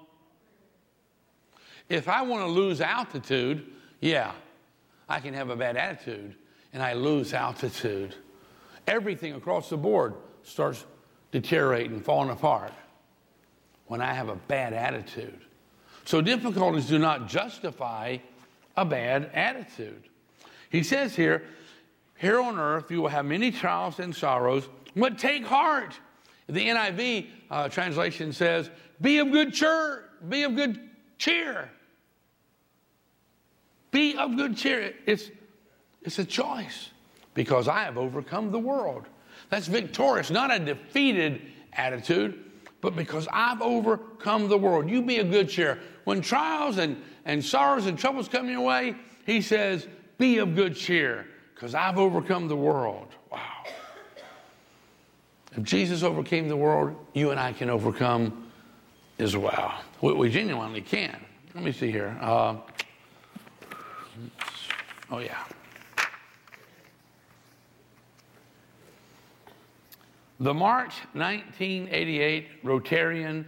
[1.88, 3.66] If I want to lose altitude,
[4.00, 4.32] yeah,
[5.09, 6.35] I can have a bad attitude
[6.73, 8.14] and I lose altitude.
[8.87, 10.85] Everything across the board starts
[11.31, 12.73] deteriorating, falling apart
[13.87, 15.40] when I have a bad attitude.
[16.05, 18.19] So difficulties do not justify
[18.77, 20.05] a bad attitude.
[20.71, 21.45] He says here,
[22.19, 25.99] here on earth you will have many trials and sorrows, but take heart.
[26.49, 30.79] The NIV uh, translation says, be of good cheer, be of good
[31.19, 31.71] cheer.
[33.94, 34.92] Be of good cheer.
[35.07, 35.30] It's,
[36.02, 36.90] it's a choice
[37.33, 39.04] because I have overcome the world.
[39.50, 41.40] That's victorious, not a defeated
[41.72, 42.42] attitude,
[42.80, 44.90] but because I've overcome the world.
[44.90, 45.78] You be a good cheer.
[46.02, 49.87] When trials and, and sorrows and troubles come your way, he says,
[50.18, 53.07] Be of good cheer because I've overcome the world.
[53.30, 53.62] Wow.
[55.57, 58.50] If Jesus overcame the world, you and I can overcome
[59.20, 59.72] as well.
[60.00, 61.16] We, we genuinely can.
[61.54, 62.18] Let me see here.
[62.20, 62.57] Uh,
[65.11, 65.45] oh, yeah.
[70.40, 73.45] The March 1988 Rotarian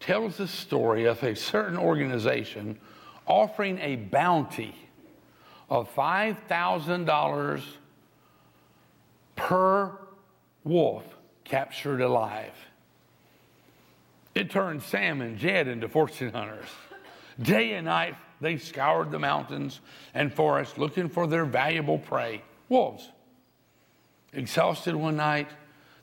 [0.00, 2.78] tells the story of a certain organization
[3.26, 4.74] offering a bounty
[5.68, 7.62] of $5,000
[9.36, 9.92] per
[10.64, 11.04] wolf
[11.44, 12.54] captured alive.
[14.34, 16.68] It turned Sam and Jed into fortune hunters.
[17.40, 19.80] Day and night, they scoured the mountains
[20.14, 23.10] and forests looking for their valuable prey, wolves.
[24.32, 25.48] Exhausted one night,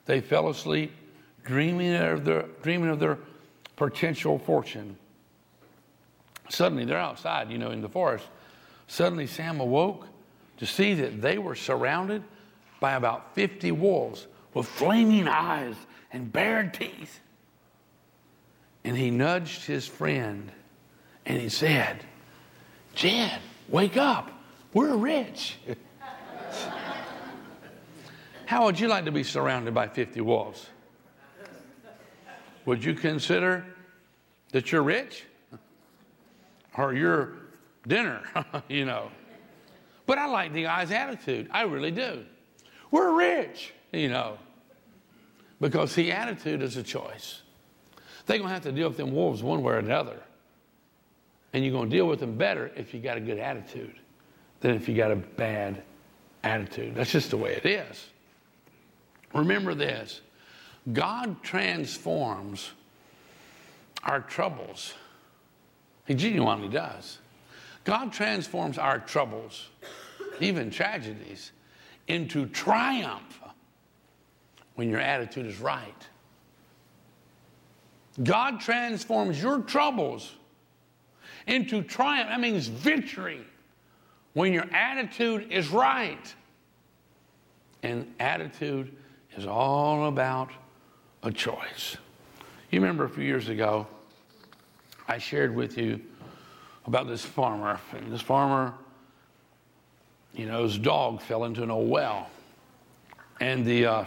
[0.06, 0.91] they fell asleep,
[1.43, 3.17] dreaming of their, dreaming of their
[3.76, 4.97] potential fortune.
[6.50, 8.26] Suddenly, they're outside, you know, in the forest.
[8.88, 10.08] Suddenly, Sam awoke
[10.58, 12.23] to see that they were surrounded
[12.80, 15.76] by about 50 wolves with flaming eyes
[16.12, 17.19] and bared teeth.
[18.84, 20.52] And he nudged his friend
[21.26, 22.06] and he said,
[22.97, 24.31] Jed, wake up.
[24.73, 25.57] We're rich.
[28.47, 30.65] How would you like to be surrounded by 50 wolves?
[32.65, 33.63] Would you consider
[34.51, 35.25] that you're rich?
[36.75, 37.33] Or your
[37.88, 38.23] dinner,
[38.67, 39.12] you know?
[40.07, 41.49] But I like the guy's attitude.
[41.51, 42.25] I really do.
[42.89, 44.39] We're rich, you know.
[45.62, 47.43] Because the attitude is a choice.
[48.25, 50.23] They're going to have to deal with them wolves one way or another.
[51.53, 53.95] And you're going to deal with them better if you got a good attitude
[54.60, 55.81] than if you got a bad
[56.43, 56.95] attitude.
[56.95, 58.07] That's just the way it is.
[59.33, 60.21] Remember this
[60.93, 62.71] God transforms
[64.03, 64.93] our troubles.
[66.05, 67.19] He genuinely does.
[67.83, 69.67] God transforms our troubles,
[70.39, 71.51] even tragedies,
[72.07, 73.39] into triumph
[74.75, 76.07] when your attitude is right.
[78.23, 80.33] God transforms your troubles
[81.47, 82.29] into triumph.
[82.29, 83.41] That means victory
[84.33, 86.33] when your attitude is right.
[87.83, 88.95] And attitude
[89.36, 90.49] is all about
[91.23, 91.97] a choice.
[92.71, 93.88] You remember a few years ago,
[95.07, 96.01] I shared with you
[96.86, 97.79] about this farmer.
[97.93, 98.73] And this farmer,
[100.33, 102.29] you know, his dog fell into an old well.
[103.39, 104.05] And the uh,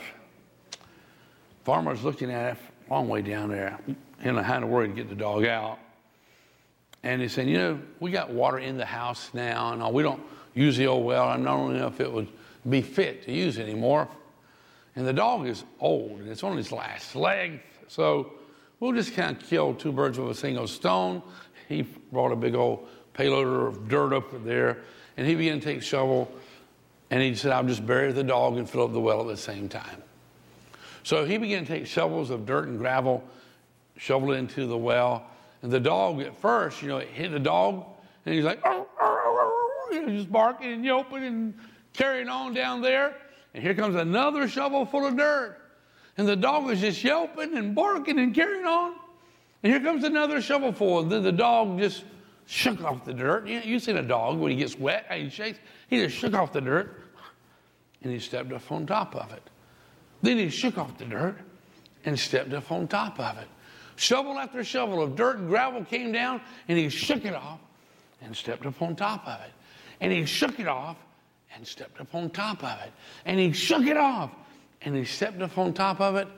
[1.64, 3.78] farmer's looking at it a long way down there,
[4.22, 5.78] and I kind of worried to get the dog out.
[7.02, 10.02] And he said, You know, we got water in the house now, and uh, we
[10.02, 10.22] don't
[10.54, 11.28] use the old well.
[11.28, 12.28] I don't know if it would
[12.68, 14.08] be fit to use anymore.
[14.96, 17.60] And the dog is old and it's on his last leg.
[17.88, 18.32] So
[18.80, 21.22] we'll just kind of kill two birds with a single stone.
[21.68, 21.82] He
[22.12, 24.78] brought a big old payloader of dirt up there
[25.16, 26.30] and he began to take shovel
[27.10, 29.36] and he said, I'll just bury the dog and fill up the well at the
[29.36, 30.02] same time.
[31.02, 33.24] So he began to take shovels of dirt and gravel,
[33.96, 35.26] shovel it into the well.
[35.62, 37.84] And the dog at first, you know, it hit the dog
[38.24, 41.54] and he's like, oh, oh, oh, just barking and yelping and
[41.92, 43.16] carrying on down there.
[43.54, 45.58] And here comes another shovel full of dirt.
[46.16, 48.94] And the dog was just yelping and barking and carrying on.
[49.62, 51.00] And here comes another shovel full.
[51.00, 52.04] And then the dog just
[52.46, 53.46] shook off the dirt.
[53.46, 55.58] You, you've seen a dog when he gets wet, how he shakes.
[55.88, 57.04] He just shook off the dirt
[58.02, 59.42] and he stepped up on top of it.
[60.22, 61.36] Then he shook off the dirt
[62.04, 63.48] and stepped up on top of it.
[64.00, 67.58] Shovel after shovel of dirt and gravel came down and he shook it off
[68.22, 69.50] and stepped up on top of it.
[70.00, 70.96] And he shook it off
[71.54, 72.92] and stepped up on top of it.
[73.26, 74.30] And he shook it off
[74.80, 76.28] and he stepped up on top of it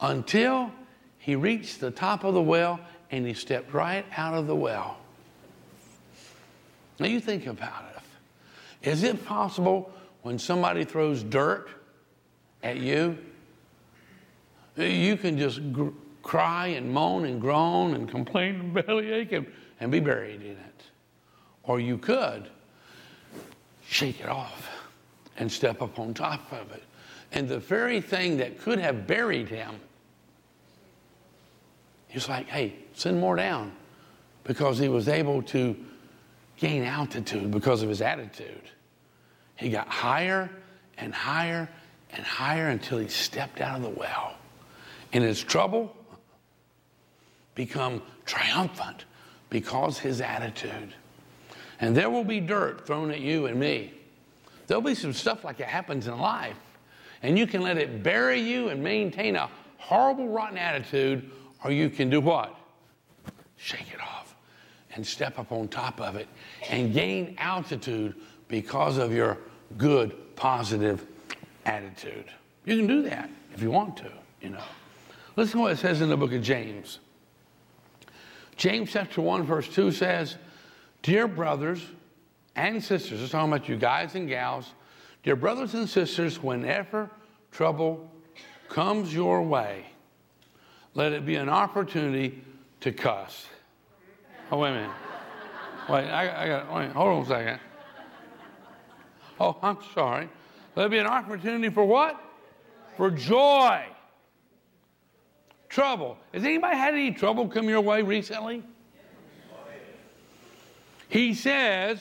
[0.00, 0.72] until
[1.18, 2.80] he reached the top of the well
[3.12, 4.96] and he stepped right out of the well.
[6.98, 8.88] Now you think about it.
[8.90, 9.92] Is it possible
[10.22, 11.68] when somebody throws dirt
[12.64, 13.16] at you,
[14.76, 15.60] you can just
[16.24, 19.46] cry and moan and groan and complain and bellyache and,
[19.78, 20.82] and be buried in it?
[21.62, 22.48] Or you could
[23.86, 24.68] shake it off
[25.36, 26.82] and step up on top of it.
[27.30, 29.74] And the very thing that could have buried him,
[32.08, 33.72] he's like, hey, send more down
[34.44, 35.76] because he was able to
[36.56, 38.62] gain altitude because of his attitude.
[39.56, 40.50] He got higher
[40.96, 41.68] and higher
[42.12, 44.34] and higher until he stepped out of the well.
[45.12, 45.94] And his trouble
[47.54, 49.04] become triumphant
[49.50, 50.94] because his attitude.
[51.80, 53.92] And there will be dirt thrown at you and me.
[54.66, 56.56] There'll be some stuff like it happens in life.
[57.22, 59.48] And you can let it bury you and maintain a
[59.78, 61.30] horrible, rotten attitude,
[61.62, 62.54] or you can do what?
[63.56, 64.34] Shake it off
[64.94, 66.28] and step up on top of it
[66.70, 68.14] and gain altitude
[68.48, 69.38] because of your
[69.78, 71.06] good, positive
[71.64, 72.26] attitude.
[72.64, 74.64] You can do that if you want to, you know.
[75.36, 77.00] Listen to what it says in the book of James.
[78.56, 80.36] James chapter 1, verse 2 says,
[81.02, 81.84] Dear brothers
[82.56, 84.72] and sisters, it's talking about you guys and gals,
[85.22, 87.10] dear brothers and sisters, whenever
[87.50, 88.10] trouble
[88.68, 89.86] comes your way,
[90.94, 92.42] let it be an opportunity
[92.80, 93.46] to cuss.
[94.50, 94.90] Oh, wait a minute.
[95.88, 97.60] Wait, I, I got, wait, hold on a second.
[99.40, 100.28] Oh, I'm sorry.
[100.76, 102.20] Let it be an opportunity for what?
[102.96, 103.84] For joy.
[105.74, 106.16] Trouble.
[106.32, 108.62] Has anybody had any trouble come your way recently?
[111.08, 111.98] He says,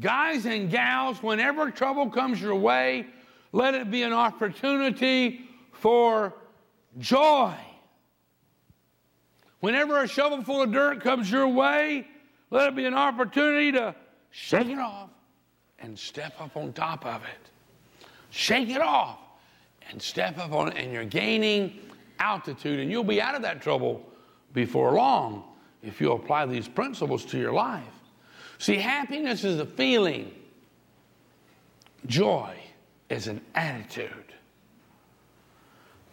[0.00, 3.06] guys and gals, whenever trouble comes your way,
[3.52, 6.34] let it be an opportunity for
[6.98, 7.54] joy.
[9.60, 12.04] Whenever a shovel full of dirt comes your way,
[12.50, 13.94] let it be an opportunity to
[14.32, 15.10] shake it off
[15.78, 18.08] and step up on top of it.
[18.30, 19.20] Shake it off
[19.88, 21.78] and step up on it, and you're gaining
[22.18, 24.04] altitude, and you'll be out of that trouble
[24.52, 25.44] before long
[25.82, 27.84] if you apply these principles to your life.
[28.58, 30.32] See, happiness is a feeling,
[32.06, 32.54] joy
[33.08, 34.10] is an attitude.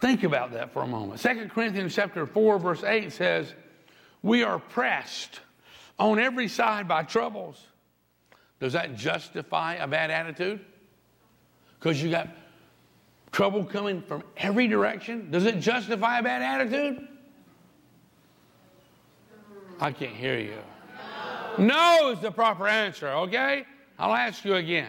[0.00, 1.20] Think about that for a moment.
[1.20, 3.54] 2 Corinthians chapter 4, verse 8 says,
[4.22, 5.40] We are pressed
[5.98, 7.66] on every side by troubles
[8.60, 10.64] does that justify a bad attitude?
[11.78, 12.28] Because you got
[13.36, 15.30] trouble coming from every direction?
[15.30, 17.06] Does it justify a bad attitude?
[19.78, 20.56] I can't hear you.
[21.58, 23.66] No is the proper answer, okay?
[23.98, 24.88] I'll ask you again.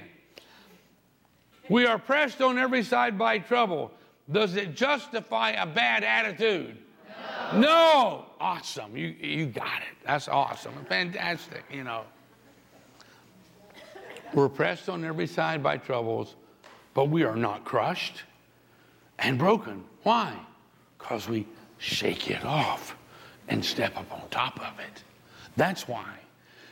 [1.68, 3.92] We are pressed on every side by trouble.
[4.32, 6.78] Does it justify a bad attitude?
[7.52, 7.60] No.
[7.60, 8.26] no.
[8.40, 8.96] Awesome.
[8.96, 9.98] You, you got it.
[10.06, 10.72] That's awesome.
[10.88, 12.04] Fantastic, you know.
[14.34, 16.36] We're pressed on every side by troubles,
[16.94, 18.24] but we are not crushed
[19.20, 19.84] and broken.
[20.04, 20.34] Why?
[20.98, 21.48] Because we
[21.78, 22.96] shake it off
[23.48, 25.04] and step up on top of it.
[25.56, 26.14] That's why.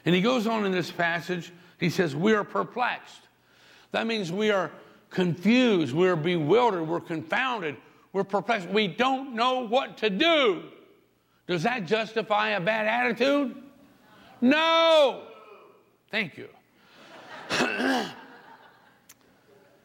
[0.05, 3.21] And he goes on in this passage, he says, We are perplexed.
[3.91, 4.71] That means we are
[5.09, 7.77] confused, we're bewildered, we're confounded,
[8.13, 8.69] we're perplexed.
[8.69, 10.63] We don't know what to do.
[11.47, 13.55] Does that justify a bad attitude?
[14.41, 15.23] No.
[16.11, 16.47] Thank you.
[17.49, 18.05] he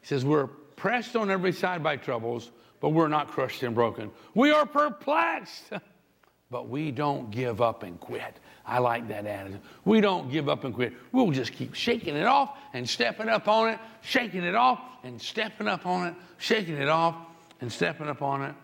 [0.02, 0.48] says, We're
[0.80, 2.50] pressed on every side by troubles,
[2.80, 4.10] but we're not crushed and broken.
[4.34, 5.64] We are perplexed,
[6.50, 8.40] but we don't give up and quit.
[8.64, 9.60] I like that attitude.
[9.84, 10.94] We don't give up and quit.
[11.12, 15.20] We'll just keep shaking it off and stepping up on it, shaking it off and
[15.20, 17.14] stepping up on it, shaking it off
[17.60, 18.54] and stepping up on it.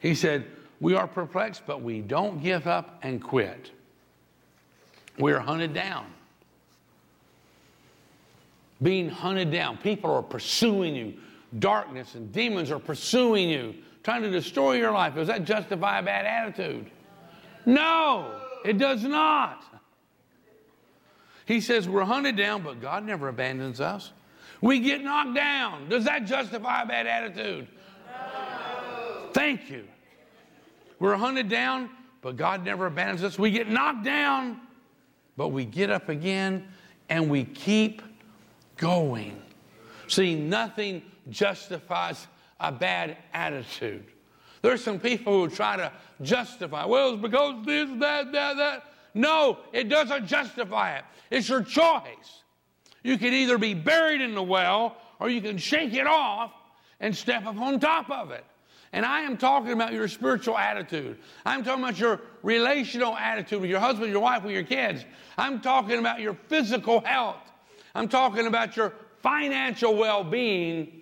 [0.00, 0.46] He said,
[0.80, 3.70] We are perplexed, but we don't give up and quit.
[5.18, 6.06] We are hunted down
[8.82, 9.78] being hunted down.
[9.78, 11.14] People are pursuing you.
[11.58, 15.14] Darkness and demons are pursuing you, trying to destroy your life.
[15.14, 16.90] Does that justify a bad attitude?
[17.66, 19.64] No, it does not.
[21.46, 24.12] He says we're hunted down, but God never abandons us.
[24.60, 25.88] We get knocked down.
[25.88, 27.66] Does that justify a bad attitude?
[28.06, 29.30] No.
[29.32, 29.84] Thank you.
[31.00, 31.90] We're hunted down,
[32.20, 33.38] but God never abandons us.
[33.38, 34.60] We get knocked down,
[35.36, 36.68] but we get up again
[37.08, 38.02] and we keep
[38.76, 39.42] going.
[40.06, 42.26] See, nothing justifies
[42.60, 44.04] a bad attitude.
[44.62, 45.92] There's some people who try to
[46.22, 48.84] justify, well, it's because this, that, that, that.
[49.14, 51.04] No, it doesn't justify it.
[51.30, 52.42] It's your choice.
[53.02, 56.52] You can either be buried in the well or you can shake it off
[57.00, 58.44] and step up on top of it.
[58.92, 61.18] And I am talking about your spiritual attitude.
[61.46, 65.04] I'm talking about your relational attitude with your husband, your wife, with your kids.
[65.38, 67.40] I'm talking about your physical health.
[67.94, 68.92] I'm talking about your
[69.22, 71.00] financial well being.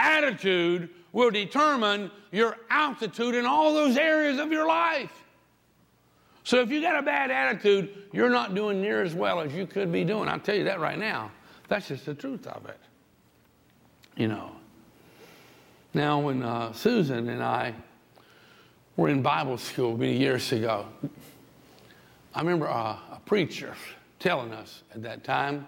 [0.00, 5.12] Attitude will determine your altitude in all those areas of your life.
[6.42, 9.66] So if you got a bad attitude, you're not doing near as well as you
[9.66, 10.28] could be doing.
[10.28, 11.30] I'll tell you that right now.
[11.68, 12.78] That's just the truth of it.
[14.16, 14.52] You know.
[15.92, 17.74] Now, when uh, Susan and I
[18.96, 20.86] were in Bible school many years ago,
[22.34, 23.74] I remember uh, a preacher
[24.18, 25.66] telling us at that time,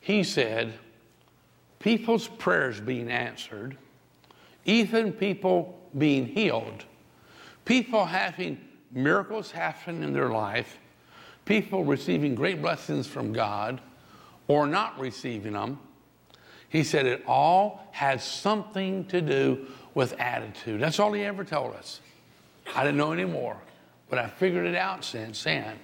[0.00, 0.74] he said,
[1.82, 3.76] people's prayers being answered,
[4.64, 6.84] even people being healed,
[7.64, 8.58] people having
[8.92, 10.78] miracles happen in their life,
[11.44, 13.80] people receiving great blessings from God
[14.46, 15.78] or not receiving them,
[16.68, 20.80] he said it all had something to do with attitude.
[20.80, 22.00] That's all he ever told us.
[22.74, 23.58] I didn't know anymore,
[24.08, 25.78] but I figured it out since then.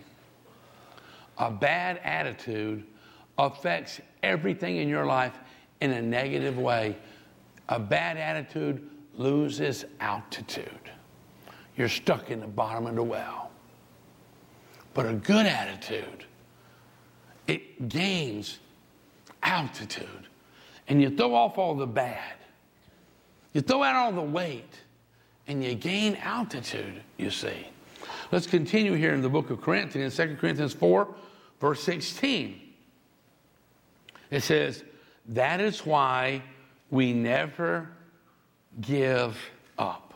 [1.37, 2.87] A bad attitude
[3.37, 5.35] affects everything in your life
[5.81, 6.97] in a negative way.
[7.69, 10.91] A bad attitude loses altitude.
[11.77, 13.51] You're stuck in the bottom of the well.
[14.95, 16.25] But a good attitude,
[17.47, 18.59] it gains
[19.43, 20.29] altitude
[20.89, 22.35] and you throw off all the bad.
[23.53, 24.83] You throw out all the weight
[25.47, 27.69] and you gain altitude, you see.
[28.33, 31.09] Let's continue here in the book of Corinthians, 2 Corinthians 4,
[31.61, 32.61] verse 16.
[34.31, 34.85] It says,
[35.29, 36.43] That is why
[36.91, 37.89] we never
[38.81, 39.39] give
[39.79, 40.15] up.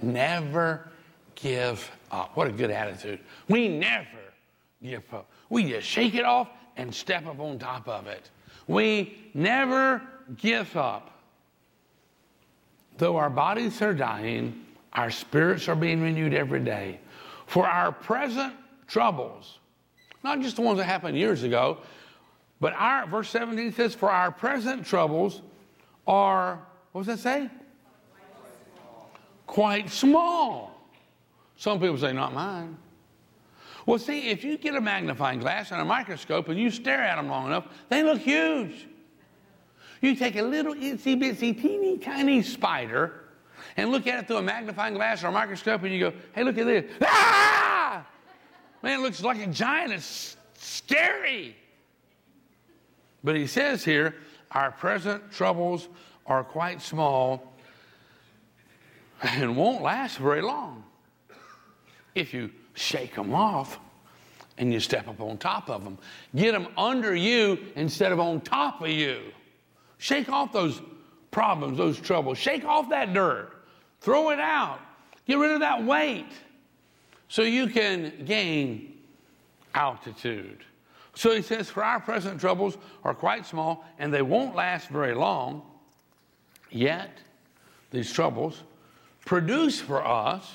[0.00, 0.88] Never
[1.34, 2.36] give up.
[2.36, 3.18] What a good attitude.
[3.48, 4.06] We never
[4.82, 5.28] give up.
[5.50, 8.30] We just shake it off and step up on top of it.
[8.68, 10.00] We never
[10.36, 11.10] give up.
[12.98, 17.00] Though our bodies are dying, our spirits are being renewed every day.
[17.46, 18.54] For our present
[18.86, 19.58] troubles,
[20.22, 21.78] not just the ones that happened years ago,
[22.62, 25.42] but our, verse 17 says, For our present troubles
[26.06, 27.50] are, what does that say?
[29.48, 30.72] Quite small.
[31.56, 32.76] Some people say, Not mine.
[33.84, 37.16] Well, see, if you get a magnifying glass and a microscope and you stare at
[37.16, 38.86] them long enough, they look huge.
[40.00, 43.24] You take a little itsy bitsy teeny tiny spider
[43.76, 46.44] and look at it through a magnifying glass or a microscope and you go, hey,
[46.44, 46.84] look at this.
[47.02, 48.06] Ah!
[48.82, 49.92] Man, it looks like a giant.
[49.92, 51.56] It's scary.
[53.24, 54.14] But he says here,
[54.50, 55.88] our present troubles
[56.26, 57.54] are quite small
[59.22, 60.84] and won't last very long.
[62.14, 63.78] If you shake them off
[64.58, 65.98] and you step up on top of them.
[66.34, 69.20] Get them under you instead of on top of you.
[69.98, 70.80] Shake off those
[71.30, 72.38] problems, those troubles.
[72.38, 73.52] Shake off that dirt.
[74.00, 74.80] Throw it out.
[75.26, 76.32] Get rid of that weight
[77.28, 78.98] so you can gain
[79.74, 80.64] altitude.
[81.14, 85.14] So he says, For our present troubles are quite small and they won't last very
[85.14, 85.62] long.
[86.70, 87.18] Yet,
[87.90, 88.62] these troubles
[89.24, 90.54] produce for us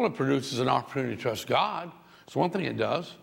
[0.00, 1.92] well, it produces an opportunity to trust God.
[2.26, 3.16] It's one thing it does.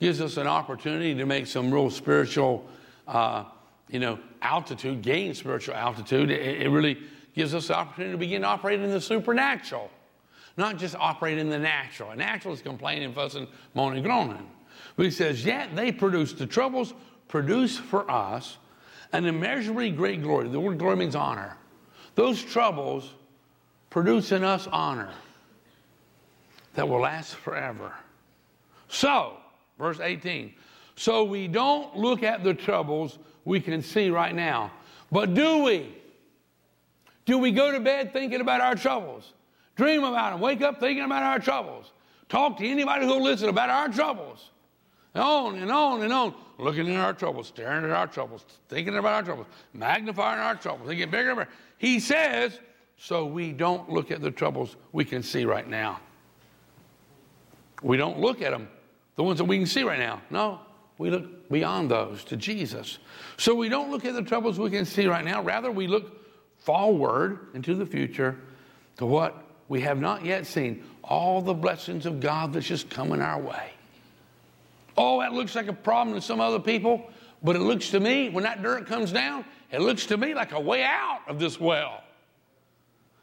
[0.00, 2.68] Gives us an opportunity to make some real spiritual,
[3.08, 3.46] uh,
[3.88, 6.30] you know, altitude, gain spiritual altitude.
[6.30, 6.98] It, it really
[7.34, 9.90] gives us the opportunity to begin operating in the supernatural,
[10.56, 12.10] not just operate in the natural.
[12.10, 14.48] A natural is complaining, fussing, moaning, groaning.
[14.96, 16.94] But he says, yet they produce, the troubles
[17.28, 18.58] produce for us
[19.12, 20.48] an immeasurably great glory.
[20.48, 21.56] The word glory means honor.
[22.14, 23.10] Those troubles
[23.88, 25.10] produce in us honor
[26.74, 27.92] that will last forever.
[28.88, 29.36] So,
[29.78, 30.54] verse 18.
[30.96, 34.70] So we don't look at the troubles we can see right now.
[35.10, 35.94] But do we?
[37.24, 39.32] Do we go to bed thinking about our troubles?
[39.76, 40.40] Dream about them.
[40.40, 41.92] Wake up thinking about our troubles.
[42.28, 44.50] Talk to anybody who'll listen about our troubles.
[45.14, 46.34] On and on and on.
[46.58, 50.88] Looking at our troubles, staring at our troubles, thinking about our troubles, magnifying our troubles.
[50.88, 51.50] They get bigger and bigger.
[51.78, 52.58] He says,
[52.96, 56.00] so we don't look at the troubles we can see right now.
[57.82, 58.68] We don't look at them,
[59.16, 60.20] the ones that we can see right now.
[60.30, 60.60] No,
[60.98, 62.98] we look beyond those to Jesus.
[63.38, 65.42] So we don't look at the troubles we can see right now.
[65.42, 66.20] Rather, we look
[66.58, 68.36] forward into the future
[68.98, 70.84] to what we have not yet seen.
[71.02, 73.72] All the blessings of God that's just coming our way.
[75.02, 77.08] Oh, that looks like a problem to some other people,
[77.42, 80.52] but it looks to me, when that dirt comes down, it looks to me like
[80.52, 82.02] a way out of this well.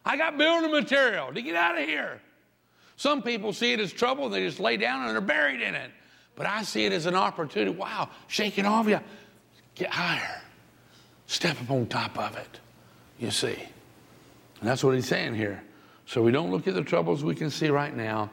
[0.03, 2.19] I got building material to get out of here.
[2.95, 5.75] Some people see it as trouble and they just lay down and they're buried in
[5.75, 5.91] it.
[6.35, 7.69] But I see it as an opportunity.
[7.69, 8.99] Wow, shake it off you.
[9.75, 10.41] Get higher.
[11.27, 12.59] Step up on top of it.
[13.19, 13.53] You see.
[14.61, 15.61] And that's what he's saying here.
[16.07, 18.31] So we don't look at the troubles we can see right now.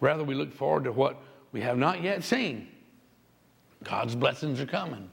[0.00, 1.18] Rather, we look forward to what
[1.52, 2.68] we have not yet seen.
[3.84, 5.10] God's blessings are coming.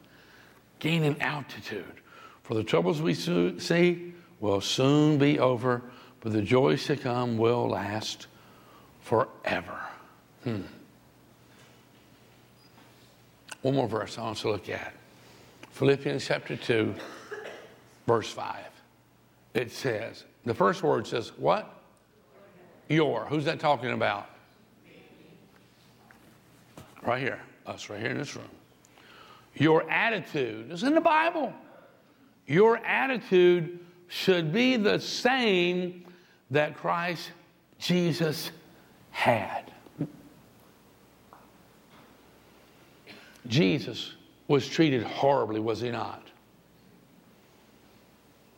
[0.80, 2.02] Gaining altitude.
[2.44, 5.82] For the troubles we see will soon be over,
[6.22, 8.28] but the joys to come will last
[9.02, 9.80] forever.
[10.44, 10.62] Hmm.
[13.62, 14.94] One more verse I want to look at.
[15.72, 16.94] Philippians chapter 2,
[18.06, 18.56] verse 5.
[19.56, 21.82] It says, the first word says, what?
[22.88, 23.26] Your.
[23.26, 24.30] Who's that talking about?
[27.02, 27.42] Right here.
[27.66, 28.46] Us, right here in this room.
[29.56, 31.54] Your attitude is in the Bible.
[32.46, 36.06] Your attitude should be the same
[36.52, 37.32] that Christ
[37.80, 38.52] Jesus
[39.12, 39.72] had.
[43.48, 44.14] Jesus
[44.48, 46.22] was treated horribly, was he not?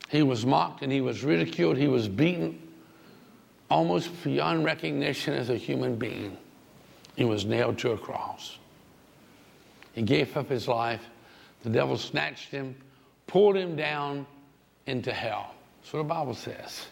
[0.08, 1.76] He was mocked and he was ridiculed.
[1.76, 2.58] He was beaten
[3.70, 6.36] almost beyond recognition as a human being.
[7.16, 8.58] He was nailed to a cross.
[9.98, 11.04] He gave up his life.
[11.64, 12.76] The devil snatched him,
[13.26, 14.28] pulled him down
[14.86, 15.56] into hell.
[15.80, 16.86] That's what the Bible says.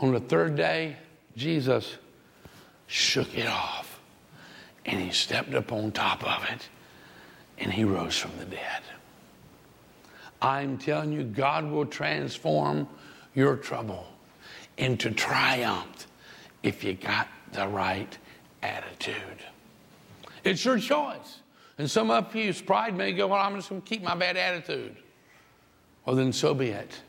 [0.00, 0.96] On the third day,
[1.34, 1.96] Jesus
[2.88, 3.98] shook it off
[4.84, 6.68] and he stepped up on top of it
[7.56, 8.82] and he rose from the dead.
[10.42, 12.86] I'm telling you, God will transform
[13.34, 14.06] your trouble
[14.76, 16.06] into triumph
[16.62, 18.18] if you got the right
[18.62, 19.40] attitude.
[20.44, 21.40] It's your choice.
[21.78, 24.36] And some of you's pride may go, well, I'm just going to keep my bad
[24.36, 24.96] attitude.
[26.04, 27.00] Well, then so be it.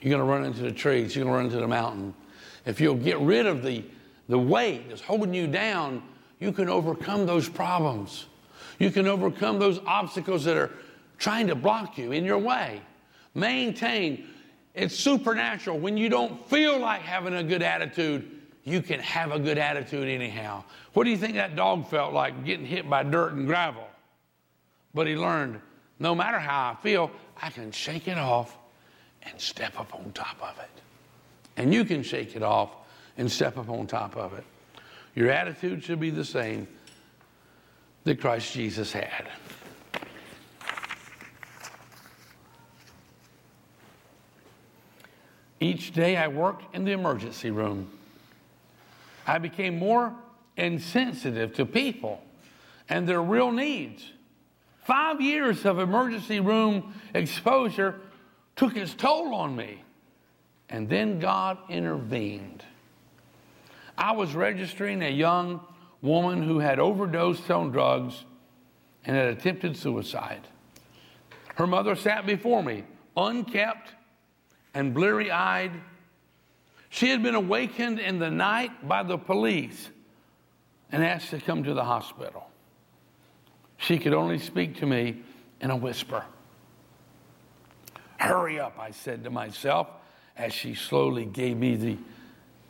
[0.00, 1.14] You're going to run into the trees.
[1.14, 2.14] You're going to run into the mountain.
[2.66, 3.84] If you'll get rid of the,
[4.28, 6.02] the weight that's holding you down,
[6.40, 8.26] you can overcome those problems.
[8.78, 10.70] You can overcome those obstacles that are
[11.18, 12.80] trying to block you in your way.
[13.34, 14.26] Maintain.
[14.74, 15.78] It's supernatural.
[15.78, 18.37] When you don't feel like having a good attitude,
[18.68, 20.62] you can have a good attitude anyhow.
[20.92, 23.86] What do you think that dog felt like getting hit by dirt and gravel?
[24.94, 25.60] But he learned
[25.98, 27.10] no matter how I feel,
[27.40, 28.56] I can shake it off
[29.22, 30.70] and step up on top of it.
[31.56, 32.70] And you can shake it off
[33.16, 34.44] and step up on top of it.
[35.14, 36.68] Your attitude should be the same
[38.04, 39.28] that Christ Jesus had.
[45.60, 47.90] Each day I worked in the emergency room.
[49.28, 50.14] I became more
[50.56, 52.22] insensitive to people
[52.88, 54.10] and their real needs.
[54.84, 58.00] Five years of emergency room exposure
[58.56, 59.82] took its toll on me.
[60.70, 62.64] And then God intervened.
[63.96, 65.60] I was registering a young
[66.00, 68.24] woman who had overdosed on drugs
[69.04, 70.42] and had attempted suicide.
[71.56, 72.84] Her mother sat before me,
[73.16, 73.90] unkept
[74.72, 75.72] and bleary eyed.
[76.90, 79.90] She had been awakened in the night by the police
[80.90, 82.48] and asked to come to the hospital.
[83.76, 85.22] She could only speak to me
[85.60, 86.24] in a whisper.
[88.18, 89.88] Hurry up, I said to myself
[90.36, 91.98] as she slowly gave me the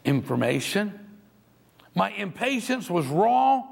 [0.05, 0.99] information.
[1.95, 3.63] My impatience was raw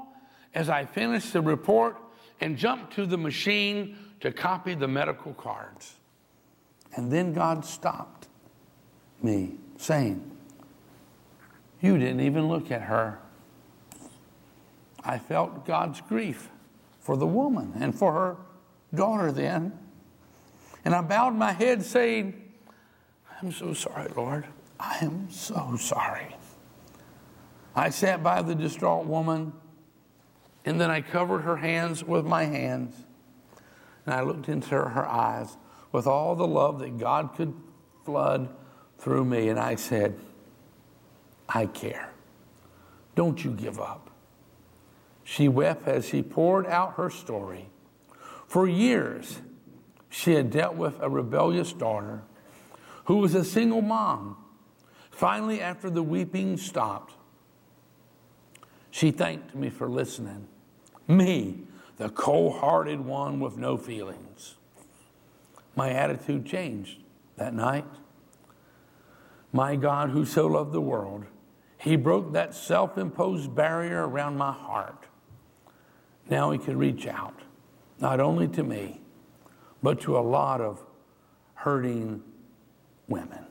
[0.53, 1.97] as I finished the report
[2.41, 5.95] and jumped to the machine to copy the medical cards.
[6.95, 8.27] And then God stopped
[9.21, 10.36] me, saying,
[11.81, 13.19] You didn't even look at her.
[15.03, 16.49] I felt God's grief
[16.99, 18.37] for the woman and for her
[18.93, 19.77] daughter then.
[20.83, 22.41] And I bowed my head, saying,
[23.41, 24.45] I'm so sorry, Lord.
[24.79, 26.35] I am so sorry.
[27.75, 29.53] I sat by the distraught woman,
[30.65, 32.95] and then I covered her hands with my hands,
[34.05, 35.55] and I looked into her eyes
[35.91, 37.53] with all the love that God could
[38.03, 38.49] flood
[38.97, 40.19] through me, and I said,
[41.49, 42.11] I care.
[43.15, 44.11] Don't you give up.
[45.23, 47.69] She wept as she poured out her story.
[48.47, 49.39] For years,
[50.09, 52.21] she had dealt with a rebellious daughter
[53.05, 54.37] who was a single mom.
[55.11, 57.13] Finally, after the weeping stopped,
[58.91, 60.47] she thanked me for listening.
[61.07, 61.59] Me,
[61.97, 64.55] the cold hearted one with no feelings.
[65.75, 66.99] My attitude changed
[67.35, 67.85] that night.
[69.51, 71.25] My God, who so loved the world,
[71.77, 75.05] he broke that self imposed barrier around my heart.
[76.29, 77.39] Now he could reach out,
[77.99, 79.01] not only to me,
[79.81, 80.83] but to a lot of
[81.53, 82.21] hurting
[83.07, 83.45] women.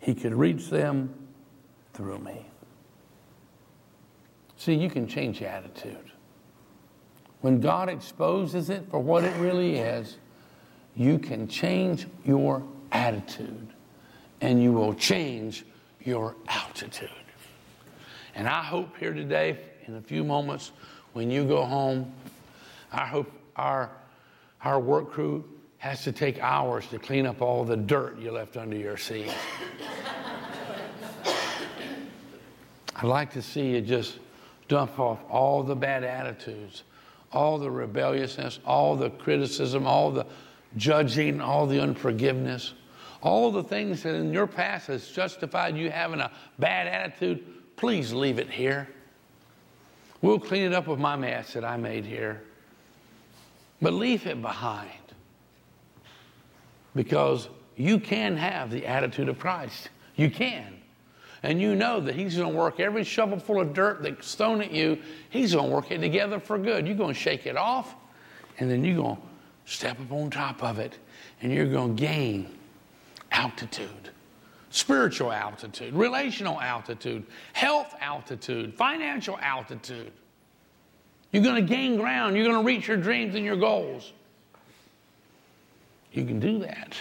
[0.00, 1.14] He could reach them
[1.94, 2.46] through me.
[4.56, 6.12] See, you can change your attitude.
[7.40, 10.18] When God exposes it for what it really is,
[10.94, 12.62] you can change your
[12.92, 13.68] attitude
[14.40, 15.64] and you will change
[16.06, 17.10] your altitude.
[18.34, 20.72] And I hope here today, in a few moments,
[21.12, 22.12] when you go home,
[22.90, 23.90] I hope our,
[24.62, 25.44] our work crew
[25.78, 29.30] has to take hours to clean up all the dirt you left under your seat.
[32.96, 34.18] I'd like to see you just
[34.68, 36.84] dump off all the bad attitudes,
[37.32, 40.24] all the rebelliousness, all the criticism, all the
[40.76, 42.74] judging, all the unforgiveness,
[43.22, 47.44] all the things that in your past has justified you having a bad attitude.
[47.76, 48.88] Please leave it here.
[50.20, 52.42] We'll clean it up with my mess that I made here.
[53.80, 54.90] But leave it behind.
[56.94, 59.88] Because you can have the attitude of Christ.
[60.16, 60.80] You can.
[61.44, 64.72] And you know that He's going to work every shovelful of dirt that's thrown at
[64.72, 64.98] you,
[65.30, 66.86] He's going to work it together for good.
[66.86, 67.94] You're going to shake it off,
[68.58, 69.22] and then you're going to
[69.64, 70.98] step up on top of it,
[71.40, 72.58] and you're going to gain
[73.32, 74.10] altitude
[74.72, 80.10] spiritual altitude, relational altitude, health altitude, financial altitude.
[81.30, 82.36] You're going to gain ground.
[82.36, 84.12] You're going to reach your dreams and your goals.
[86.12, 86.96] You can do that.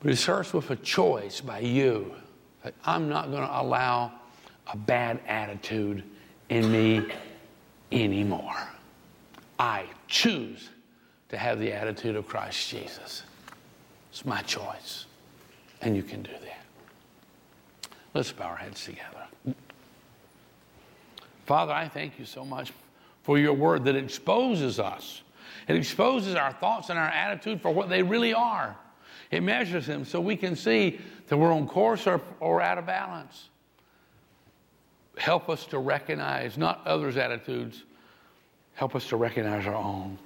[0.00, 2.12] But it starts with a choice by you
[2.62, 4.12] that I'm not going to allow
[4.72, 6.02] a bad attitude
[6.48, 7.06] in me
[7.92, 8.56] anymore.
[9.58, 10.70] I choose
[11.28, 13.22] to have the attitude of Christ Jesus.
[14.16, 15.04] It's my choice.
[15.82, 17.90] And you can do that.
[18.14, 19.26] Let's bow our heads together.
[21.44, 22.72] Father, I thank you so much
[23.24, 25.20] for your word that exposes us.
[25.68, 28.74] It exposes our thoughts and our attitude for what they really are.
[29.30, 32.86] It measures them so we can see that we're on course or, or out of
[32.86, 33.50] balance.
[35.18, 37.82] Help us to recognize not others' attitudes,
[38.76, 40.16] help us to recognize our own.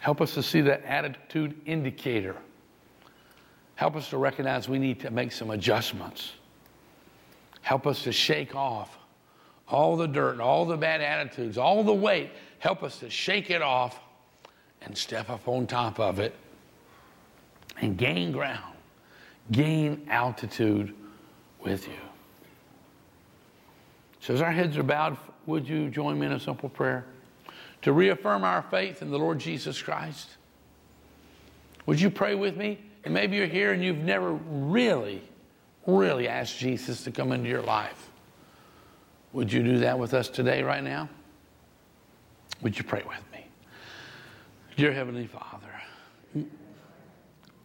[0.00, 2.36] Help us to see that attitude indicator.
[3.74, 6.32] Help us to recognize we need to make some adjustments.
[7.62, 8.98] Help us to shake off
[9.68, 12.30] all the dirt, all the bad attitudes, all the weight.
[12.58, 14.00] Help us to shake it off
[14.82, 16.34] and step up on top of it
[17.80, 18.74] and gain ground,
[19.52, 20.94] gain altitude
[21.62, 21.94] with you.
[24.20, 27.06] So, as our heads are bowed, would you join me in a simple prayer
[27.82, 30.28] to reaffirm our faith in the Lord Jesus Christ?
[31.86, 32.78] Would you pray with me?
[33.04, 35.22] And maybe you're here and you've never really,
[35.86, 38.10] really asked Jesus to come into your life.
[39.32, 41.08] Would you do that with us today, right now?
[42.62, 43.46] Would you pray with me?
[44.76, 46.46] Dear Heavenly Father,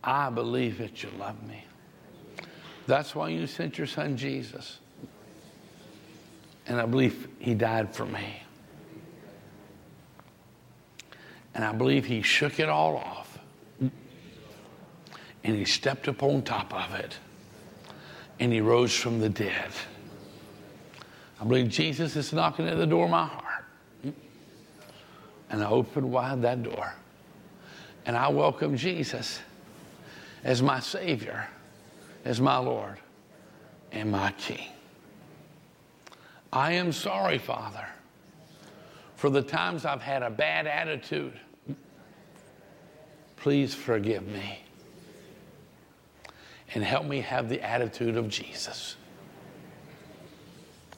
[0.04, 1.64] I believe that you love me.
[2.86, 4.80] That's why you sent your son Jesus.
[6.68, 8.43] And I believe he died for me.
[11.56, 13.38] And I believe he shook it all off.
[13.80, 17.18] And he stepped up on top of it.
[18.40, 19.72] And he rose from the dead.
[21.40, 23.66] I believe Jesus is knocking at the door of my heart.
[25.50, 26.94] And I open wide that door.
[28.06, 29.40] And I welcome Jesus
[30.44, 31.48] as my Savior,
[32.26, 32.98] as my Lord,
[33.92, 34.70] and my King.
[36.52, 37.86] I am sorry, Father,
[39.24, 41.40] for the times I've had a bad attitude.
[43.38, 44.60] Please forgive me
[46.74, 48.98] and help me have the attitude of Jesus.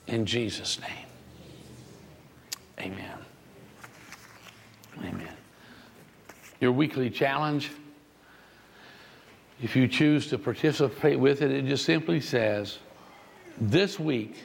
[0.07, 1.05] In Jesus' name.
[2.79, 3.19] Amen.
[5.03, 5.37] Amen.
[6.59, 7.69] Your weekly challenge,
[9.61, 12.79] if you choose to participate with it, it just simply says,
[13.61, 14.37] This week,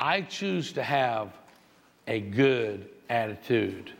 [0.00, 1.37] I choose to have
[2.08, 3.92] a good attitude,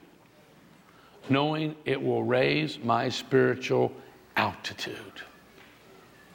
[1.28, 3.92] knowing it will raise my spiritual
[4.36, 4.96] altitude.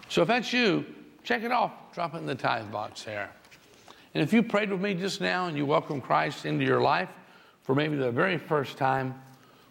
[0.07, 0.85] So if that's you,
[1.23, 3.31] check it off, drop it in the tithe box there.
[4.13, 7.09] And if you prayed with me just now and you welcome Christ into your life
[7.63, 9.19] for maybe the very first time,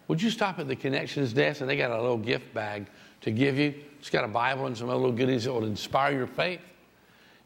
[0.09, 2.87] would you stop at the connections desk and they got a little gift bag
[3.21, 3.73] to give you?
[4.01, 6.61] It's got a Bible and some other little goodies that will inspire your faith.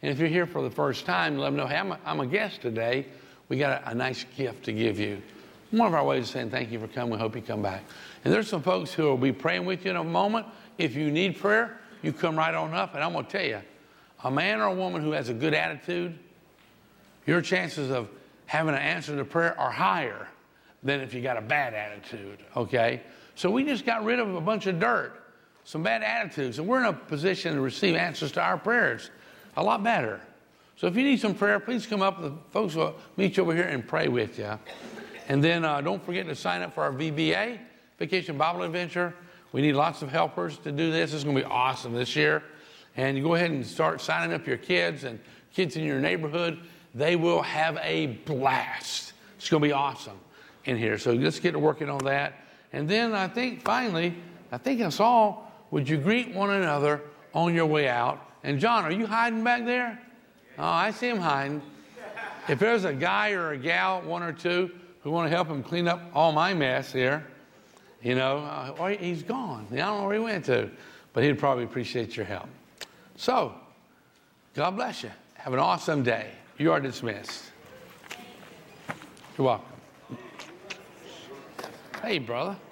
[0.00, 2.20] And if you're here for the first time, let them know, hey, I'm a, I'm
[2.20, 3.06] a guest today.
[3.48, 5.22] We got a, a nice gift to give you.
[5.70, 7.12] One of our ways of saying thank you for coming.
[7.12, 7.82] We hope you come back.
[8.24, 10.46] And there's some folks who will be praying with you in a moment.
[10.78, 12.94] If you need prayer, you come right on up.
[12.94, 13.60] And I'm going to tell you,
[14.24, 16.18] a man or a woman who has a good attitude
[17.26, 18.08] your chances of
[18.46, 20.28] having an answer to prayer are higher
[20.82, 23.02] than if you got a bad attitude, okay?
[23.34, 25.20] So we just got rid of a bunch of dirt,
[25.64, 29.10] some bad attitudes, and we're in a position to receive answers to our prayers
[29.56, 30.20] a lot better.
[30.76, 32.20] So if you need some prayer, please come up.
[32.20, 34.58] The folks will meet you over here and pray with you.
[35.28, 37.58] And then uh, don't forget to sign up for our VBA,
[37.98, 39.14] Vacation Bible Adventure.
[39.52, 41.14] We need lots of helpers to do this.
[41.14, 42.42] It's going to be awesome this year.
[42.94, 45.18] And you go ahead and start signing up your kids and
[45.54, 46.58] kids in your neighborhood.
[46.94, 49.14] They will have a blast.
[49.38, 50.18] It's going to be awesome
[50.66, 50.98] in here.
[50.98, 52.34] So let's get to working on that.
[52.74, 54.14] And then I think finally,
[54.52, 55.50] I think that's all.
[55.70, 57.00] Would you greet one another
[57.32, 58.20] on your way out?
[58.44, 59.98] And John, are you hiding back there?
[60.58, 61.62] Oh, I see him hiding.
[62.48, 64.70] If there's a guy or a gal, one or two,
[65.02, 67.26] who want to help him clean up all my mess here,
[68.02, 69.66] you know, uh, he's gone.
[69.72, 70.70] I don't know where he went to,
[71.12, 72.48] but he'd probably appreciate your help.
[73.16, 73.54] So,
[74.54, 75.10] God bless you.
[75.34, 76.30] Have an awesome day.
[76.58, 77.44] You are dismissed.
[79.36, 79.76] You're welcome.
[82.02, 82.56] Hey, brother.